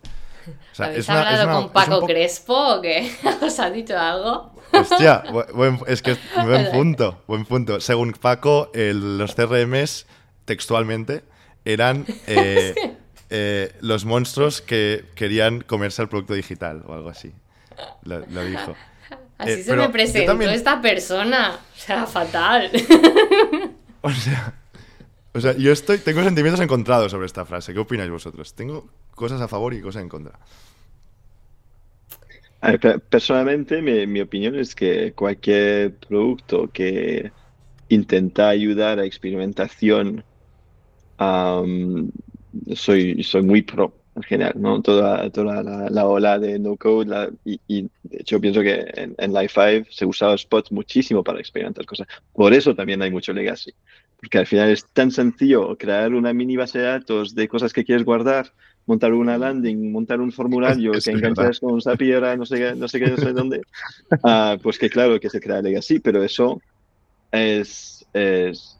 [0.46, 3.10] O sea, ¿Habéis es una- es hablado una- con es Paco Crespo o qué?
[3.42, 4.52] ¿Os ha dicho algo?
[4.72, 7.80] Hostia, bu- buen- es que es buen punto, buen punto.
[7.80, 10.06] Según Paco, el- los CRMs,
[10.44, 11.24] textualmente,
[11.64, 12.74] eran eh,
[13.30, 17.32] eh, los monstruos que querían comerse el producto digital o algo así.
[18.02, 18.74] Lo, lo dijo.
[19.38, 21.58] Así Eh, se me presentó también- esta persona.
[21.74, 22.70] O sea, fatal.
[24.02, 24.54] O sea,
[25.32, 27.72] o sea, yo estoy, tengo sentimientos encontrados sobre esta frase.
[27.72, 28.54] ¿Qué opináis vosotros?
[28.54, 30.38] Tengo cosas a favor y cosas en contra.
[33.08, 37.30] Personalmente, mi, mi opinión es que cualquier producto que
[37.88, 40.24] intenta ayudar a experimentación,
[42.74, 44.80] soy, soy muy pro en general, ¿no?
[44.82, 48.84] Toda, toda la, la ola de no code, la- y, y de hecho pienso que
[48.94, 52.06] en, en Live 5 se usaba Spot muchísimo para experimentar cosas.
[52.32, 53.72] Por eso también hay mucho legacy,
[54.16, 57.84] porque al final es tan sencillo crear una mini base de datos de cosas que
[57.84, 58.52] quieres guardar
[58.86, 62.74] montar una landing, montar un formulario Es que enganchas con Zapier a no sé qué,
[62.74, 63.62] no sé qué, no sé dónde,
[64.22, 66.62] ah, pues que claro que se crea legacy, pero eso
[67.30, 68.79] es, es,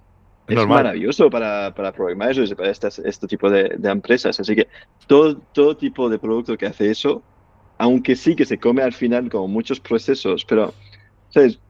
[0.51, 0.69] es normal.
[0.69, 4.39] maravilloso para, para programadores y para estas, este tipo de, de empresas.
[4.41, 4.69] Así que
[5.07, 7.25] todo, todo tipo de producto que hace eso,
[7.79, 10.75] aunque sí que se come al final como muchos procesos, pero,
[11.29, 11.61] ¿sabes?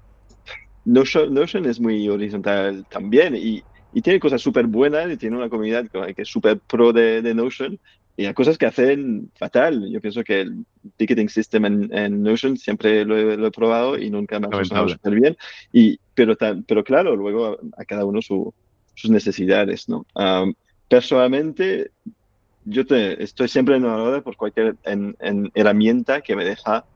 [0.84, 5.50] Notion, Notion es muy horizontal también y, y tiene cosas súper buenas y tiene una
[5.50, 7.78] comunidad que es súper pro de, de Notion
[8.16, 9.90] y hay cosas que hacen fatal.
[9.90, 10.64] Yo pienso que el
[10.96, 14.52] ticketing system en, en Notion siempre lo he, lo he probado y nunca me ha
[14.52, 15.36] funcionado súper bien.
[15.72, 18.54] Y, pero, tan- pero claro, luego a, a cada uno su-
[19.00, 20.06] sus necesidades, ¿no?
[20.88, 21.92] Personalmente,
[22.64, 26.86] yo te, estoy siempre enamorado por cualquier en- en herramienta que me deja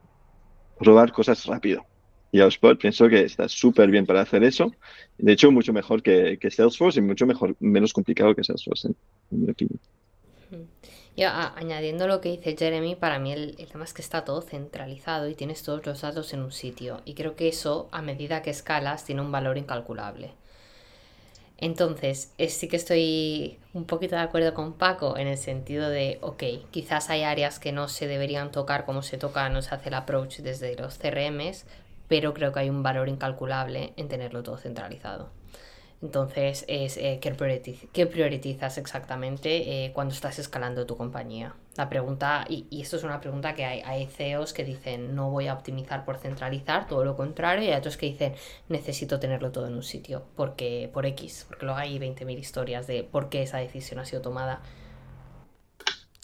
[0.79, 1.87] probar cosas rápido.
[2.33, 4.73] Y HubSpot pienso que está súper bien para hacer eso.
[5.19, 8.97] De hecho, mucho mejor que, Salesforce y mucho mejor, menos complicado que Salesforce, en,
[9.31, 9.81] en mi opinión.
[11.17, 15.29] Yo, añadiendo lo que dice Jeremy, para mí el tema es que está todo centralizado
[15.29, 17.03] y tienes todos los datos en un sitio.
[17.05, 20.33] Y creo que eso, a medida que escalas, tiene un valor incalculable.
[21.59, 26.43] Entonces, sí que estoy un poquito de acuerdo con Paco en el sentido de, ok,
[26.71, 29.95] quizás hay áreas que no se deberían tocar como se toca, no se hace el
[29.95, 31.65] approach desde los CRMs,
[32.09, 35.31] pero creo que hay un valor incalculable en tenerlo todo centralizado.
[36.05, 41.55] Entonces, es eh, ¿qué, prioritiz- qué priorizas exactamente eh, cuando estás escalando tu compañía?
[41.79, 45.31] La pregunta, y, y esto es una pregunta que hay, hay CEOs que dicen no
[45.31, 48.35] voy a optimizar por centralizar, todo lo contrario, y hay otros que dicen
[48.69, 53.03] necesito tenerlo todo en un sitio, porque por X, porque luego hay 20.000 historias de
[53.03, 54.61] por qué esa decisión ha sido tomada.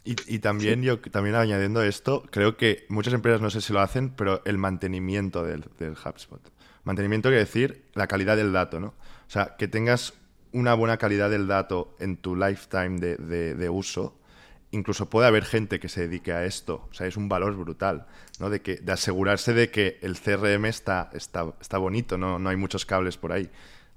[0.03, 4.11] Y, también yo, también añadiendo esto, creo que muchas empresas no sé si lo hacen,
[4.11, 6.41] pero el mantenimiento del, del HubSpot.
[6.85, 8.95] Mantenimiento quiere decir la calidad del dato, ¿no?
[9.31, 10.15] O sea, que tengas
[10.51, 14.19] una buena calidad del dato en tu lifetime de, de, uso,
[14.73, 16.89] incluso puede haber gente que se dedique a esto.
[16.91, 18.09] O sea, es un valor brutal,
[18.41, 18.51] ¿no?
[18.51, 22.41] De, que, de asegurarse de que el CRM está, está, está bonito, ¿no?
[22.41, 23.49] no hay muchos cables por ahí.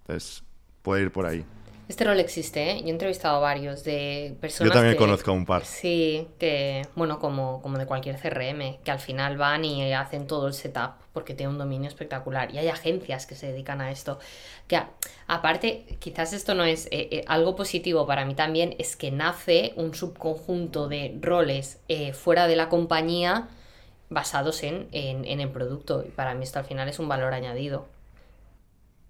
[0.01, 0.43] Entonces,
[0.83, 1.43] puede ir por ahí.
[1.87, 2.81] Este rol existe, ¿eh?
[2.81, 4.71] Yo he entrevistado a varios de personas.
[4.71, 5.65] Yo también conozco a un par.
[5.65, 10.47] Sí, que, bueno, como, como de cualquier CRM, que al final van y hacen todo
[10.47, 12.53] el setup porque tiene un dominio espectacular.
[12.53, 14.17] Y hay agencias que se dedican a esto.
[14.67, 14.81] Que
[15.27, 19.73] aparte, quizás esto no es eh, eh, algo positivo para mí también, es que nace
[19.75, 23.49] un subconjunto de roles eh, fuera de la compañía
[24.09, 26.03] basados en, en, en el producto.
[26.07, 27.87] Y para mí esto al final es un valor añadido.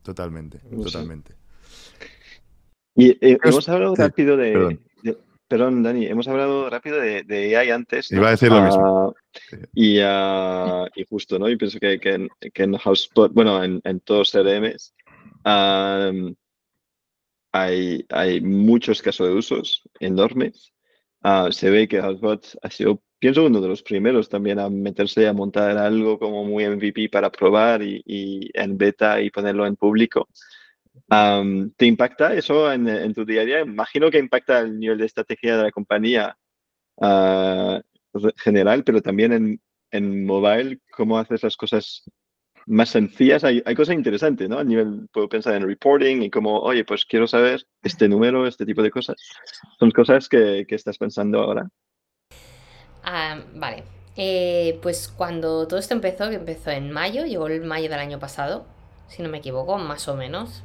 [0.01, 1.42] Totalmente, totalmente.
[2.95, 4.77] Y eh, hemos hablado rápido de,
[5.47, 5.83] perdón.
[5.83, 8.11] Dani, hemos hablado rápido de, de AI antes.
[8.11, 9.15] Iba a decir lo mismo.
[9.15, 11.49] Ah, y, uh, y, justo, ¿no?
[11.49, 14.93] Y pienso que, que, en, que en HubSpot, bueno, en, en todos CRMs,
[15.45, 16.33] um,
[17.51, 20.73] hay, hay muchos casos de usos enormes.
[21.23, 25.27] Uh, se ve que HubSpot ha sido, pienso, uno de los primeros también a meterse
[25.27, 29.75] a montar algo como muy MVP para probar y, y en beta y ponerlo en
[29.75, 30.27] público.
[31.77, 33.61] ¿Te impacta eso en, tu día a día?
[33.61, 36.37] Imagino que impacta el nivel de estrategia de la compañía
[36.97, 37.79] uh,
[38.37, 42.03] general, pero también en, en, mobile, ¿cómo haces las cosas
[42.65, 43.43] más sencillas?
[43.43, 44.59] Hay, hay, cosas interesantes, ¿no?
[44.59, 48.65] A nivel, puedo pensar en reporting y como, oye, pues quiero saber este número, este
[48.65, 49.17] tipo de cosas.
[49.79, 51.69] ¿Son cosas que, estás pensando ahora?
[53.55, 53.83] vale.
[54.15, 58.19] Eh, pues cuando todo esto empezó, que empezó en mayo, llegó el mayo del año
[58.19, 58.65] pasado,
[59.07, 60.63] si no me equivoco, más o menos.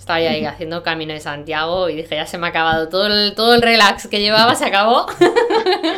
[0.00, 3.34] Estaba ahí haciendo camino de Santiago y dije, ya se me ha acabado todo el,
[3.34, 5.04] todo el relax que llevaba, se acabó.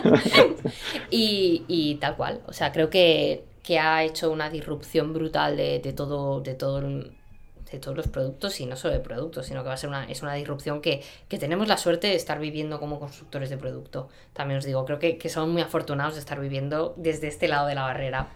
[1.10, 2.40] y, tal cual.
[2.48, 3.44] O sea, creo que,
[3.80, 8.76] ha hecho una disrupción brutal de, todo, de todo de todos los productos y no
[8.76, 11.78] solo de productos, sino que va a ser una, es una disrupción que, tenemos la
[11.78, 14.08] suerte de estar viviendo como constructores de producto.
[14.34, 17.68] También os digo, creo que, que somos muy afortunados de estar viviendo desde este lado
[17.68, 18.28] de la barrera.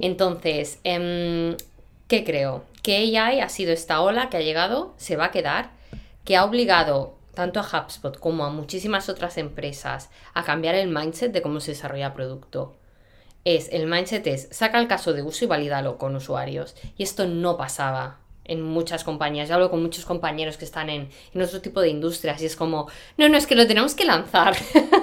[0.00, 1.56] Entonces, eh,
[2.08, 2.64] ¿Qué creo?
[2.84, 5.70] Que AI ha sido esta ola que ha llegado, se va a quedar,
[6.26, 11.32] que ha obligado tanto a HubSpot como a muchísimas otras empresas a cambiar el mindset
[11.32, 12.76] de cómo se desarrolla producto.
[13.46, 16.76] Es, el mindset es, saca el caso de uso y valídalo con usuarios.
[16.98, 19.48] Y esto no pasaba en muchas compañías.
[19.48, 22.56] Yo hablo con muchos compañeros que están en, en otro tipo de industrias y es
[22.56, 24.56] como, no, no, es que lo tenemos que lanzar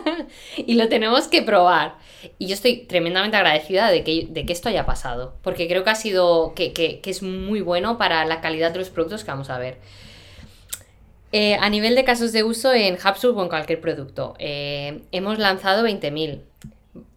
[0.57, 1.95] y lo tenemos que probar.
[2.37, 5.89] Y yo estoy tremendamente agradecida de que, de que esto haya pasado, porque creo que
[5.89, 9.31] ha sido, que, que, que es muy bueno para la calidad de los productos que
[9.31, 9.77] vamos a ver.
[11.33, 15.39] Eh, a nivel de casos de uso en HubSpot o en cualquier producto, eh, hemos
[15.39, 16.41] lanzado 20.000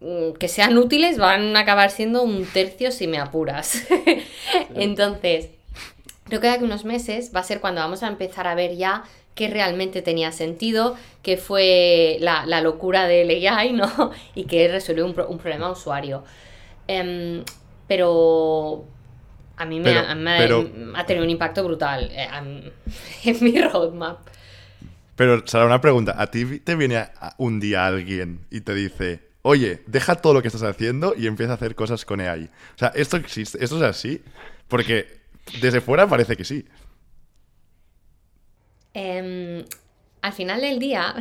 [0.01, 3.85] mm, que sean útiles van a acabar siendo un tercio si me apuras.
[4.77, 5.49] Entonces,
[6.35, 8.75] Creo que de aquí unos meses va a ser cuando vamos a empezar a ver
[8.75, 9.05] ya
[9.37, 14.11] qué realmente tenía sentido, qué fue la, locura del AI, ¿no?
[14.35, 16.25] Y que resolvió un, un problema usuario.
[16.89, 17.45] Em,
[17.87, 18.85] pero
[19.57, 22.29] a mí me, ha, tenido un impacto brutal eh,
[23.25, 24.19] en mi roadmap.
[25.15, 26.17] Pero, Sara, una pregunta.
[26.19, 30.49] ¿A ti te viene un día alguien y te dice, oye, deja todo lo que
[30.49, 32.51] estás haciendo y empieza a hacer cosas con AI?
[32.75, 33.63] O sea, ¿esto existe?
[33.63, 34.21] ¿Esto es así?
[34.67, 35.23] Porque
[35.61, 36.65] desde fuera parece que sí.
[38.95, 39.65] Em,
[40.23, 41.15] al final del día.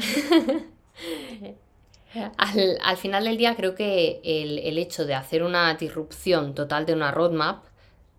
[2.37, 7.11] al, final del día creo que el, hecho de hacer una disrupción total de una
[7.11, 7.65] roadmap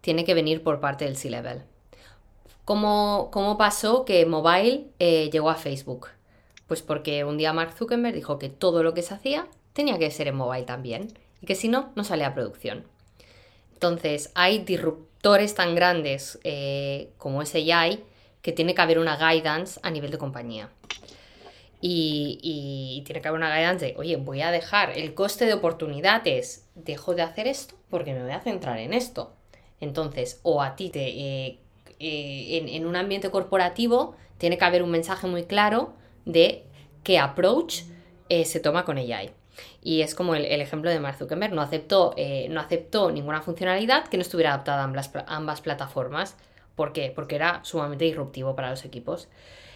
[0.00, 1.62] tiene que venir por parte del C-Level.
[2.64, 6.08] ¿Cómo, pasó que mobile eh, llegó a Facebook?
[6.66, 10.10] Pues porque un día Mark Zuckerberg dijo que todo lo que se hacía tenía que
[10.10, 11.08] ser en mobile también
[11.40, 12.84] y que si no, no salía a producción.
[13.74, 14.60] Entonces, hay
[15.54, 18.04] tan grandes eh, como ese AI
[18.42, 20.68] que tiene que haber una guidance a nivel de compañía.
[21.80, 26.66] Y, tiene que haber una guidance de, oye, voy a dejar el coste de oportunidades,
[26.74, 29.32] dejo de hacer esto porque me voy a centrar en esto.
[29.80, 31.58] Entonces, o a ti te, eh,
[31.98, 35.94] eh, en, en, un ambiente corporativo tiene que haber un mensaje muy claro
[36.24, 36.64] de
[37.02, 37.82] qué approach
[38.28, 39.30] se toma con AI.
[39.82, 44.08] Y es como el, ejemplo de Mark Zuckerberg, no aceptó, eh, no aceptó ninguna funcionalidad
[44.08, 46.36] que no estuviera adaptada a ambas, ambas plataformas.
[46.76, 47.12] ¿Por qué?
[47.14, 49.28] Porque era sumamente disruptivo para los equipos.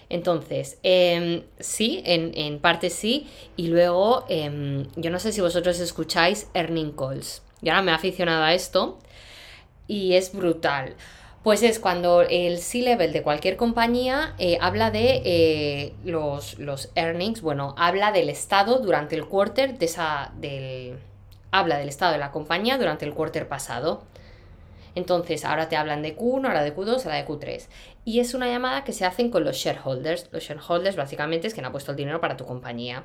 [0.09, 3.29] Entonces, em, sí, en, parte sí.
[3.57, 7.43] Y luego, em, yo no sé si vosotros escucháis Earning Calls.
[7.61, 8.99] Yo ahora me he aficionado a esto
[9.87, 10.95] y es brutal.
[11.43, 17.41] Pues es cuando el C-Level de cualquier compañía eh, habla de eh, los, los, earnings,
[17.41, 20.99] bueno, habla del estado durante el quarter de esa, del,
[21.51, 24.03] habla del estado de la compañía durante el quarter pasado.
[24.95, 27.69] Entonces, ahora te hablan de Q1, ahora de Q2, ahora de Q3.
[28.05, 30.29] Y es una llamada que se hacen con los shareholders.
[30.33, 33.05] Los shareholders básicamente es quien ha puesto el dinero para tu compañía,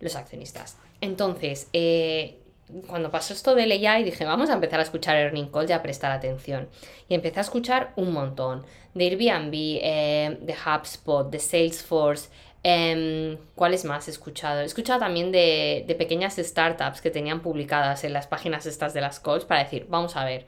[0.00, 0.78] los accionistas.
[1.02, 2.38] Entonces, eh,
[2.86, 5.82] cuando pasó esto del AI dije, vamos a empezar a escuchar Earning Calls y a
[5.82, 6.68] prestar atención.
[7.08, 8.64] Y empecé a escuchar un montón.
[8.94, 12.28] De Airbnb, eh, de HubSpot, de Salesforce.
[12.64, 14.60] Eh, ¿Cuáles más he escuchado?
[14.60, 19.00] He escuchado también de, de, pequeñas startups que tenían publicadas en las páginas estas de
[19.00, 20.46] las calls para decir, vamos a ver.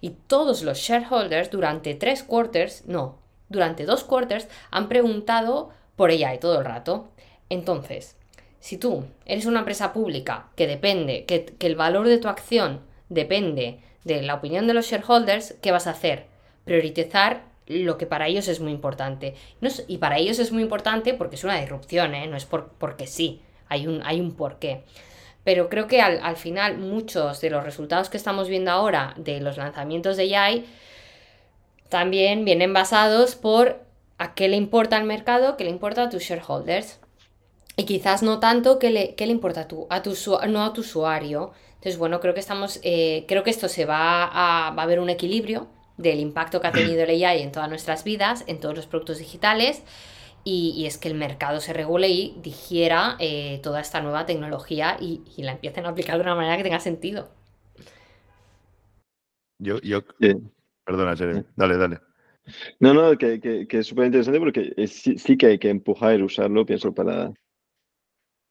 [0.00, 6.38] Y todos los shareholders durante tres quarters, no, durante dos quarters han preguntado por AI
[6.40, 7.08] todo el rato.
[7.48, 8.16] Entonces,
[8.64, 13.80] si tú eres una empresa pública que depende, que, el valor de tu acción depende
[14.04, 16.28] de la opinión de los shareholders, ¿qué vas a hacer?
[16.64, 19.34] Priorizar lo que para ellos es muy importante.
[19.86, 22.26] y para ellos es muy importante porque es una disrupción, ¿eh?
[22.26, 24.84] no es por, porque sí, hay un, hay un porqué.
[25.44, 29.42] Pero creo que al, al, final muchos de los resultados que estamos viendo ahora de
[29.42, 30.64] los lanzamientos de AI
[31.90, 33.82] también vienen basados por
[34.16, 37.03] a qué le importa al mercado, qué le importa a tus shareholders.
[37.76, 40.14] Y quizás no tanto que le, le importa a tu, a tu,
[40.48, 41.52] no a tu usuario.
[41.74, 45.00] Entonces, bueno, creo que estamos, eh, creo que esto se va a, va a haber
[45.00, 48.76] un equilibrio del impacto que ha tenido el AI en todas nuestras vidas, en todos
[48.76, 49.82] los productos digitales,
[50.44, 55.22] y, es que el mercado se regule y digiera eh, toda esta nueva tecnología y,
[55.38, 57.30] la empiecen a aplicar de una manera que tenga sentido.
[59.58, 60.00] Yo, yo...
[60.84, 61.44] Perdona, Jeremy.
[61.56, 62.00] Dale, dale.
[62.78, 66.22] No, no, que, que, es súper interesante porque sí, sí, que hay que empujar y
[66.22, 67.32] usarlo, pienso, para,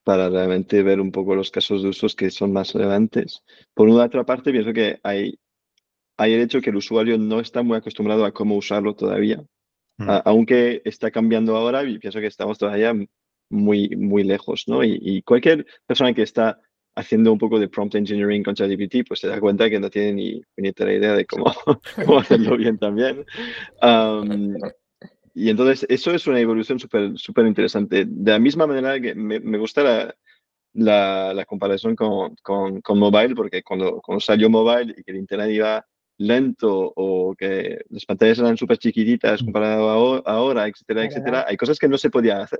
[0.03, 3.43] para realmente ver un poco los casos de usos que son más relevantes.
[3.73, 5.39] Por una otra parte, pienso que hay,
[6.17, 9.43] hay el hecho que el usuario no está muy acostumbrado a cómo usarlo todavía,
[9.97, 10.09] mm.
[10.25, 12.93] aunque está cambiando ahora y pienso que estamos todavía
[13.49, 14.83] muy, muy lejos, ¿no?
[14.83, 16.59] Y, cualquier persona que está
[16.95, 20.13] haciendo un poco de prompt engineering con ChatGPT, pues se da cuenta que no tiene
[20.13, 21.45] ni, ni idea de cómo,
[22.05, 23.25] cómo hacerlo bien también.
[25.33, 28.05] Y entonces eso es una evolución súper súper interesante.
[28.07, 30.13] De la misma manera que me, me gusta
[30.73, 35.17] la, la, comparación con, con, con, mobile, porque cuando, cuando salió mobile y que el
[35.17, 35.85] internet iba
[36.17, 39.45] lento o que las pantallas eran súper chiquititas mm.
[39.45, 42.59] comparado a ahora, etcétera, etcétera, hay cosas que no se podían hacer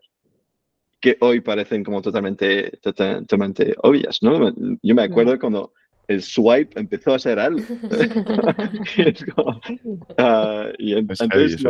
[1.04, 4.54] que hoy parecen como totalmente, totalmente obvias, ¿no?
[4.82, 5.74] Yo me acuerdo cuando
[6.08, 7.62] el swipe empezó a ser algo.
[10.18, 11.62] Ah, y entonces,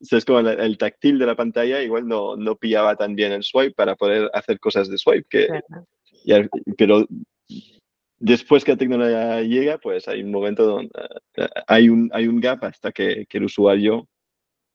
[0.00, 3.74] es como el, táctil de la pantalla igual no, no pillaba tan bien el swipe
[3.74, 5.26] para poder hacer cosas de swipe.
[5.28, 5.48] Que,
[6.76, 7.06] pero
[8.18, 10.90] después que la tecnología llega, pues hay un momento donde
[11.36, 14.08] eh, hay, un, hay un gap hasta que, que el usuario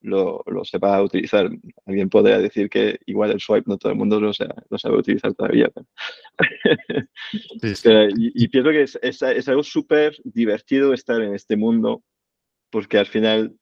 [0.02, 1.50] lo, lo, sepa utilizar.
[1.86, 4.98] Alguien podría decir que igual el swipe no todo el mundo lo, sabe, lo sabe
[4.98, 5.72] utilizar todavía.
[8.18, 12.04] y, pienso que es, es, es algo súper divertido estar en este mundo
[12.70, 13.56] porque al final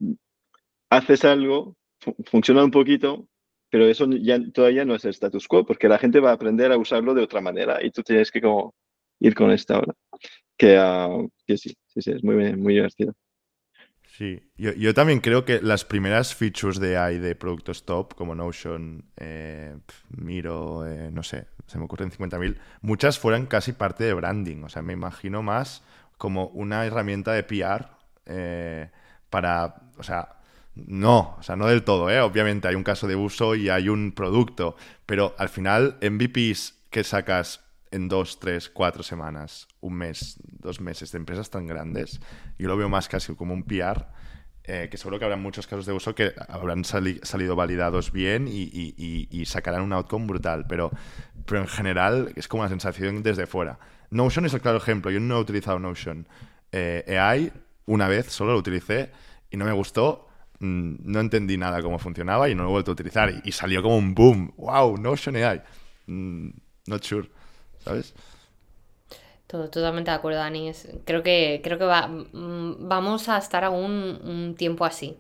[0.91, 1.75] haces algo,
[2.25, 3.27] funciona un poquito,
[3.69, 6.71] pero eso ya todavía no es el status quo, porque la gente va a aprender
[6.71, 8.75] a usarlo de otra manera y tú tienes que como
[9.19, 9.93] ir con esta hora.
[10.57, 10.77] Que,
[11.47, 13.13] que sí, sí, sí, es muy, muy divertido.
[14.05, 18.35] Sí, yo, yo, también creo que las primeras features de AI de productos top, como
[18.35, 19.77] Notion, eh,
[20.09, 24.63] Miro, eh, no sé, se me ocurren 50.000, muchas fueran casi parte de branding.
[24.63, 25.83] O sea, me imagino más
[26.17, 27.87] como una herramienta de PR
[28.25, 28.91] eh,
[29.29, 30.40] para, o sea,
[30.76, 32.22] no, o sea, no del todo, ¿eh?
[32.22, 37.03] Obviamente hay un caso de uso y hay un producto, pero al final MVPs que
[37.03, 37.61] sacas
[37.91, 42.22] en dos, tres, cuatro semanas, un mes, dos meses de empresas tan grandes,
[42.57, 44.05] yo lo veo más casi como un PR,
[44.63, 49.43] eh, que seguro que habrá muchos casos de uso que habrán salido validados bien y,
[49.45, 50.91] sacarán un outcome brutal, pero,
[51.45, 53.80] pero en general es como una sensación desde fuera.
[54.09, 56.28] Notion es el claro ejemplo, yo no he utilizado Notion.
[56.72, 57.51] Eh, AI,
[57.88, 59.11] una vez solo lo utilicé
[59.49, 60.30] y no me gustó
[60.62, 63.34] no entendí nada cómo funcionaba y no lo he vuelto a utilizar.
[63.43, 64.53] Y, salió como un boom.
[64.57, 64.97] ¡Wow!
[64.97, 65.62] Notion AI.
[66.07, 66.49] Mm,
[66.88, 67.30] not sure.
[67.80, 68.14] ¿Sabes?
[69.47, 70.72] Todo, totalmente de acuerdo, Dani.
[71.03, 75.18] creo que, creo que va, mm, vamos a estar aún un tiempo así.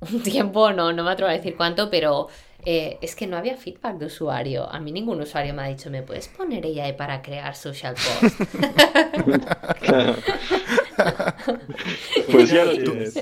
[0.00, 2.28] Un tiempo, no, no me atrevo a decir cuánto, pero
[2.66, 4.70] eh, es que no había feedback de usuario.
[4.70, 8.40] A mí ningún usuario me ha dicho, ¿me puedes poner AI para crear social post?
[12.30, 13.14] pues ya lo tienes.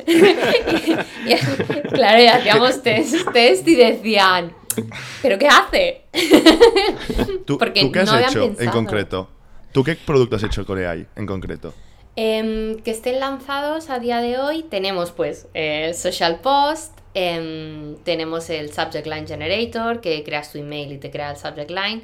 [1.93, 4.53] claro, y hacíamos test, test y decían,
[5.23, 6.03] ¿pero qué hace?
[7.47, 9.29] ¿Tú, qué has hecho en concreto?
[9.73, 11.75] ¿Tú qué producto has hecho con AI en concreto?
[12.15, 18.51] Em, que estén lanzados a día de hoy, tenemos pues el Social Post, em, tenemos
[18.51, 22.03] el Subject Line Generator, que creas tu email y te crea el Subject Line,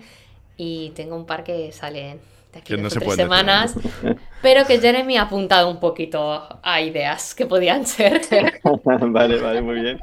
[0.57, 2.21] y tengo un par que salen
[2.53, 3.75] de aquí Que no se tres semanas,
[4.43, 8.23] pero que Jeremy ha apuntado un poquito a ideas que podían ser.
[8.85, 10.01] Vale, vale, muy bien.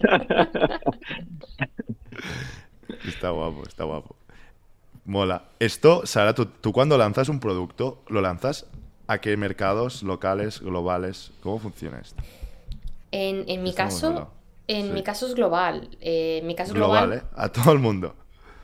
[3.06, 4.16] Está guapo, está guapo.
[5.04, 5.44] Mola.
[5.58, 8.66] Esto, Sara, tú, tú cuando lanzas un producto, ¿lo lanzas
[9.06, 11.32] a qué mercados locales, globales?
[11.42, 12.22] ¿Cómo funciona esto?
[13.10, 14.30] En, en mi caso,
[14.66, 14.92] en Sí.
[14.92, 15.88] mi caso es global.
[16.00, 17.28] eh, en mi caso es Global, global, ¿eh?
[17.36, 18.14] A todo el mundo.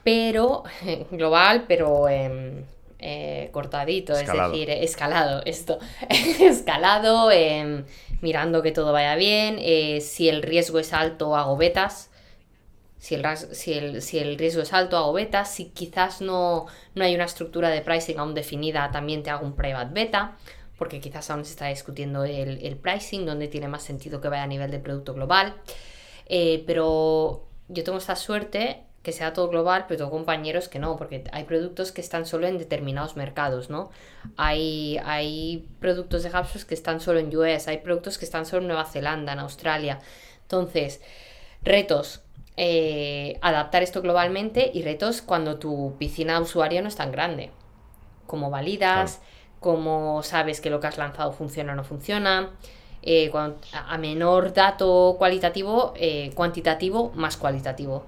[0.02, 0.64] pero
[1.10, 2.64] global, pero em,
[3.00, 4.52] eh, cortadito, Escalado.
[4.52, 5.78] es decir, escalado, esto,
[6.40, 7.84] escalado, em,
[8.20, 12.10] mirando que todo vaya bien, eh, si el riesgo es alto, hago betas.
[12.98, 15.50] Si el, si, el, si el riesgo es alto, hago betas.
[15.54, 19.56] Si quizás no, no hay una estructura de pricing aún definida, también te hago un
[19.56, 20.36] private beta,
[20.76, 24.42] porque quizás aún se está discutiendo el, el pricing, donde tiene más sentido que vaya
[24.42, 25.54] a nivel de producto global.
[26.26, 30.96] Eh, pero yo tengo esta suerte que sea todo global, pero tengo compañeros que no,
[30.96, 33.90] porque hay productos que están solo en determinados mercados, ¿no?
[34.36, 38.62] Hay, hay productos de HubSpot que están solo en US, hay productos que están solo
[38.62, 40.00] en Nueva Zelanda, en Australia.
[40.42, 41.00] Entonces,
[41.62, 42.22] retos,
[42.56, 47.52] eh, adaptar esto globalmente y retos cuando tu piscina de usuario no es tan grande.
[48.26, 49.22] Cómo validas,
[49.60, 52.50] cómo sabes que lo que has lanzado funciona o no funciona.
[53.02, 53.32] Eh,
[53.72, 58.04] a menor dato cualitativo, eh, cuantitativo, más cualitativo.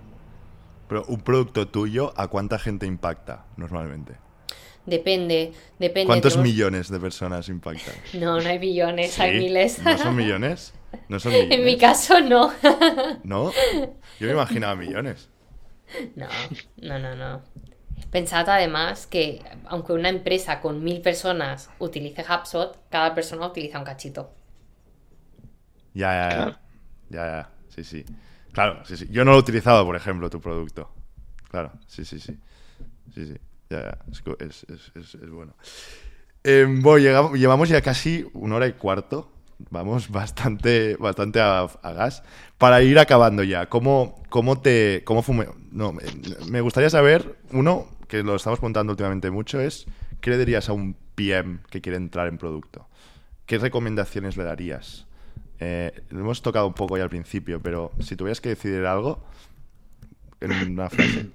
[0.92, 4.16] Pero un producto tuyo, ¿a cuánta gente impacta normalmente?
[4.84, 6.04] Depende, depende.
[6.04, 7.94] ¿Cuántos tenemos- millones de personas impactan?
[8.20, 9.78] No, no hay billones, hay miles.
[9.78, 10.74] ¿No son millones?
[11.08, 11.50] ¿No son millones?
[11.58, 12.52] en mi caso, no.
[13.24, 13.52] ¿No?
[14.20, 15.30] Yo me imaginaba millones.
[16.14, 16.26] No,
[16.76, 17.42] no, no, no.
[18.10, 23.86] Pensad además que aunque una empresa con mil personas utilice HubSpot, cada persona utiliza un
[23.86, 24.34] cachito.
[25.94, 26.60] Ya, ya, ya.
[27.08, 27.50] Ya, ya.
[27.70, 28.04] Sí, sí.
[28.52, 29.06] Claro, sí, sí.
[29.10, 30.90] Yo no lo he utilizado, por ejemplo, tu producto.
[31.50, 32.36] Claro, sí, sí, sí.
[33.14, 33.36] Sí, sí.
[33.70, 33.98] Ya, ya.
[34.40, 35.54] Es, es- es- es- bueno.
[36.44, 39.30] Eh, bueno, llegamos- llevamos ya casi una hora y cuarto.
[39.70, 42.22] Vamos bastante, bastante a, gas.
[42.58, 45.02] Para ir acabando ya, ¿cómo, cómo te.
[45.04, 46.02] Cómo fume- No, me,
[46.50, 49.86] me gustaría saber, uno, que lo estamos contando últimamente mucho, es
[50.20, 52.88] ¿qué le dirías a un PM que quiere entrar en producto?
[53.46, 55.06] ¿Qué recomendaciones le darías?
[55.64, 59.20] Eh, lo hemos tocado un poco ya al principio, pero si tuvieras que decidir algo
[60.40, 61.28] en una frase.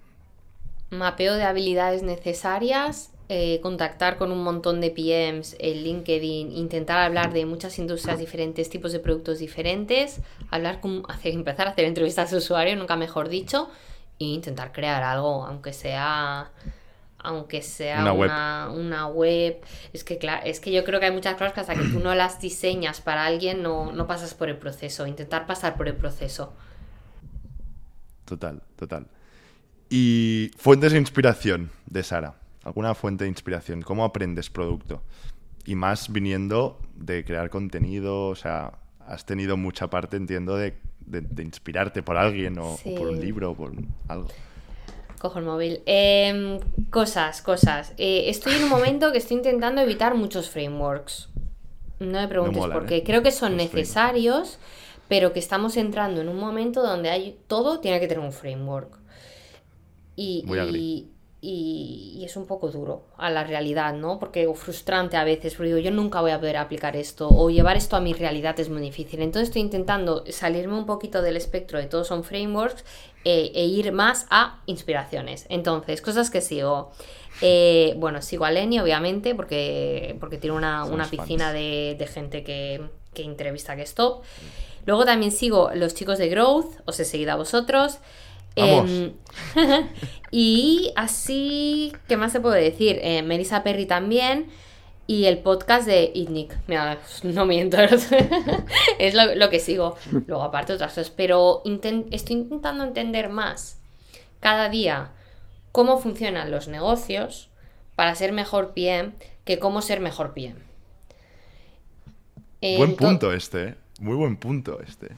[0.89, 7.31] Mapeo de habilidades necesarias, eh, contactar con un montón de PMs en LinkedIn, intentar hablar
[7.31, 10.19] de muchas industrias diferentes, tipos de productos diferentes,
[10.49, 13.69] hablar con, hacer, empezar a hacer entrevistas de usuario, nunca mejor dicho,
[14.19, 16.51] e intentar crear algo, aunque sea
[17.27, 18.31] aunque sea Una web.
[18.75, 19.57] una web.
[19.93, 21.99] Es que claro, es que yo creo que hay muchas cosas que hasta que tú
[21.99, 25.05] no las diseñas para alguien no, no pasas por el proceso.
[25.05, 26.53] Intentar pasar por el proceso.
[28.25, 29.07] Total, total.
[29.89, 32.35] Y fuentes de inspiración de Sara.
[32.63, 33.81] ¿Alguna fuente de inspiración?
[33.81, 35.01] ¿Cómo aprendes producto?
[35.65, 38.73] Y más viniendo de crear contenido, o sea,
[39.05, 43.19] has tenido mucha parte, entiendo, de, de- de inspirarte por alguien o, o por un
[43.21, 43.71] libro o por
[44.09, 44.27] algo.
[45.19, 45.81] Cojo el móvil.
[45.85, 46.59] Em,
[46.89, 47.93] cosas, cosas.
[47.97, 51.29] Eh, estoy en un momento que estoy intentando evitar muchos frameworks.
[51.99, 52.97] No me preguntes molan, por qué.
[52.97, 53.03] ¿eh?
[53.03, 54.59] Creo que son Los necesarios,
[55.07, 58.99] pero que estamos entrando en un momento donde hay todo tiene que tener un framework.
[60.15, 61.09] Y, Voy a y,
[61.41, 64.17] y- y es un poco duro a la realidad, ¿no?
[64.19, 67.49] Porque o frustrante a veces, porque digo, yo nunca voy a poder aplicar esto, o
[67.49, 69.21] llevar esto a mi realidad es muy difícil.
[69.21, 72.83] Entonces estoy intentando salirme un poquito del espectro de todos son frameworks
[73.25, 75.45] eh, e ir más a inspiraciones.
[75.49, 76.91] Entonces, cosas que sigo.
[77.41, 82.43] Eh, bueno, sigo a Lenny, obviamente, porque, porque tiene una, una piscina de, de gente
[82.43, 82.81] que,
[83.13, 84.23] que entrevista que stop.
[84.87, 87.99] Luego también sigo los chicos de Growth, os he seguido a vosotros.
[88.57, 89.13] Em,
[90.31, 92.99] y así, ¿qué más se puede decir?
[93.01, 94.47] Eh, Melissa Perry también.
[95.05, 96.57] Y el podcast de Itnik.
[96.67, 97.77] Mira, no miento.
[98.99, 99.95] es lo, lo que sigo.
[100.25, 101.11] Luego, aparte, otras cosas.
[101.11, 101.61] Pero
[102.11, 103.79] estoy intentando entender más
[104.39, 105.11] cada día
[105.71, 107.49] cómo funcionan los negocios
[107.95, 109.13] para ser mejor PM
[109.45, 110.59] que cómo ser mejor PM.
[112.61, 113.75] Buen punto este, ¿eh?
[113.99, 115.15] Muy buen punto este.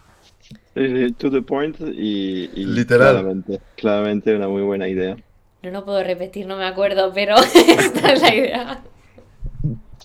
[1.17, 3.11] To the point y, y Literal.
[3.11, 5.17] Claramente, claramente una muy buena idea.
[5.61, 8.81] No lo puedo repetir, no me acuerdo, pero esta es la idea.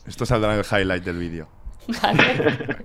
[0.06, 1.48] Esto saldrá en el highlight del vídeo.
[2.02, 2.84] Vale.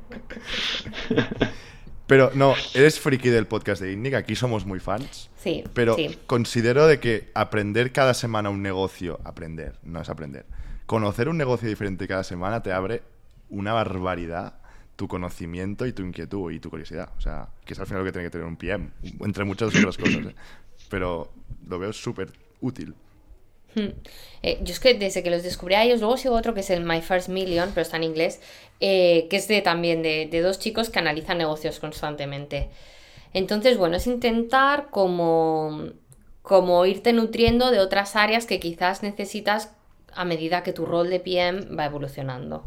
[2.06, 5.30] Pero no, eres friki del podcast de Indic, aquí somos muy fans.
[5.38, 6.18] Sí, Pero sí.
[6.26, 10.45] considero de que aprender cada semana un negocio, aprender, no es aprender,
[10.88, 13.03] conocer un negocio diferente cada semana te abre
[13.49, 14.59] una barbaridad
[15.00, 17.08] tu conocimiento y tu inquietud y tu curiosidad.
[17.18, 18.90] O sea, que es al final lo que tiene que tener un PM,
[19.22, 20.26] entre muchas otras cosas.
[20.26, 20.36] ¿eh?
[20.90, 21.32] Pero
[21.70, 22.94] lo veo súper útil.
[23.76, 23.92] Hmm.
[24.44, 26.70] Eh, yo es que desde que los descubrí a ellos, luego sigo otro que es
[26.70, 28.42] el My First Million, pero está en inglés,
[28.82, 32.68] eh, que es de también de, de, dos chicos que analizan negocios constantemente.
[33.34, 35.92] Entonces, bueno, es intentar como,
[36.42, 39.72] como irte nutriendo de otras áreas que quizás necesitas
[40.14, 42.66] a medida que tu rol de PM va evolucionando.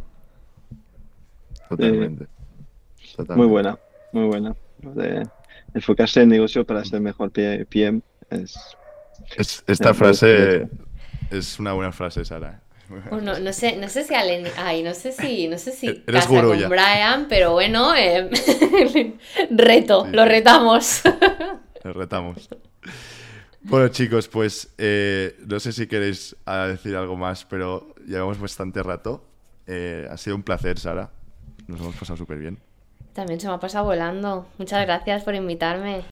[1.76, 2.26] Totalmente.
[3.28, 3.78] Muy buena,
[4.12, 4.54] muy buena.
[4.78, 5.26] De
[5.74, 8.56] enfocarse en negocio para ser mejor PM es...
[9.36, 10.68] esta frase
[11.30, 12.60] es una buena frase, Sara.
[13.10, 16.26] Bueno, no sé, no sé si Alen, ay, no sé si, no sé si Eres
[16.26, 16.68] casa con ya.
[16.68, 18.28] Brian, pero bueno, eh,
[19.50, 21.02] reto, lo retamos.
[21.84, 22.50] Lo retamos.
[23.62, 28.82] Bueno, chicos, pues eh, no sé si queréis ah, decir algo más, pero llevamos bastante
[28.82, 29.24] rato.
[29.66, 31.10] Eh, ha sido un placer, Sara.
[31.72, 32.58] Nos hemos pasado súper bien.
[33.14, 34.46] También se me ha pasado volando.
[34.58, 36.02] Muchas gracias por invitarme.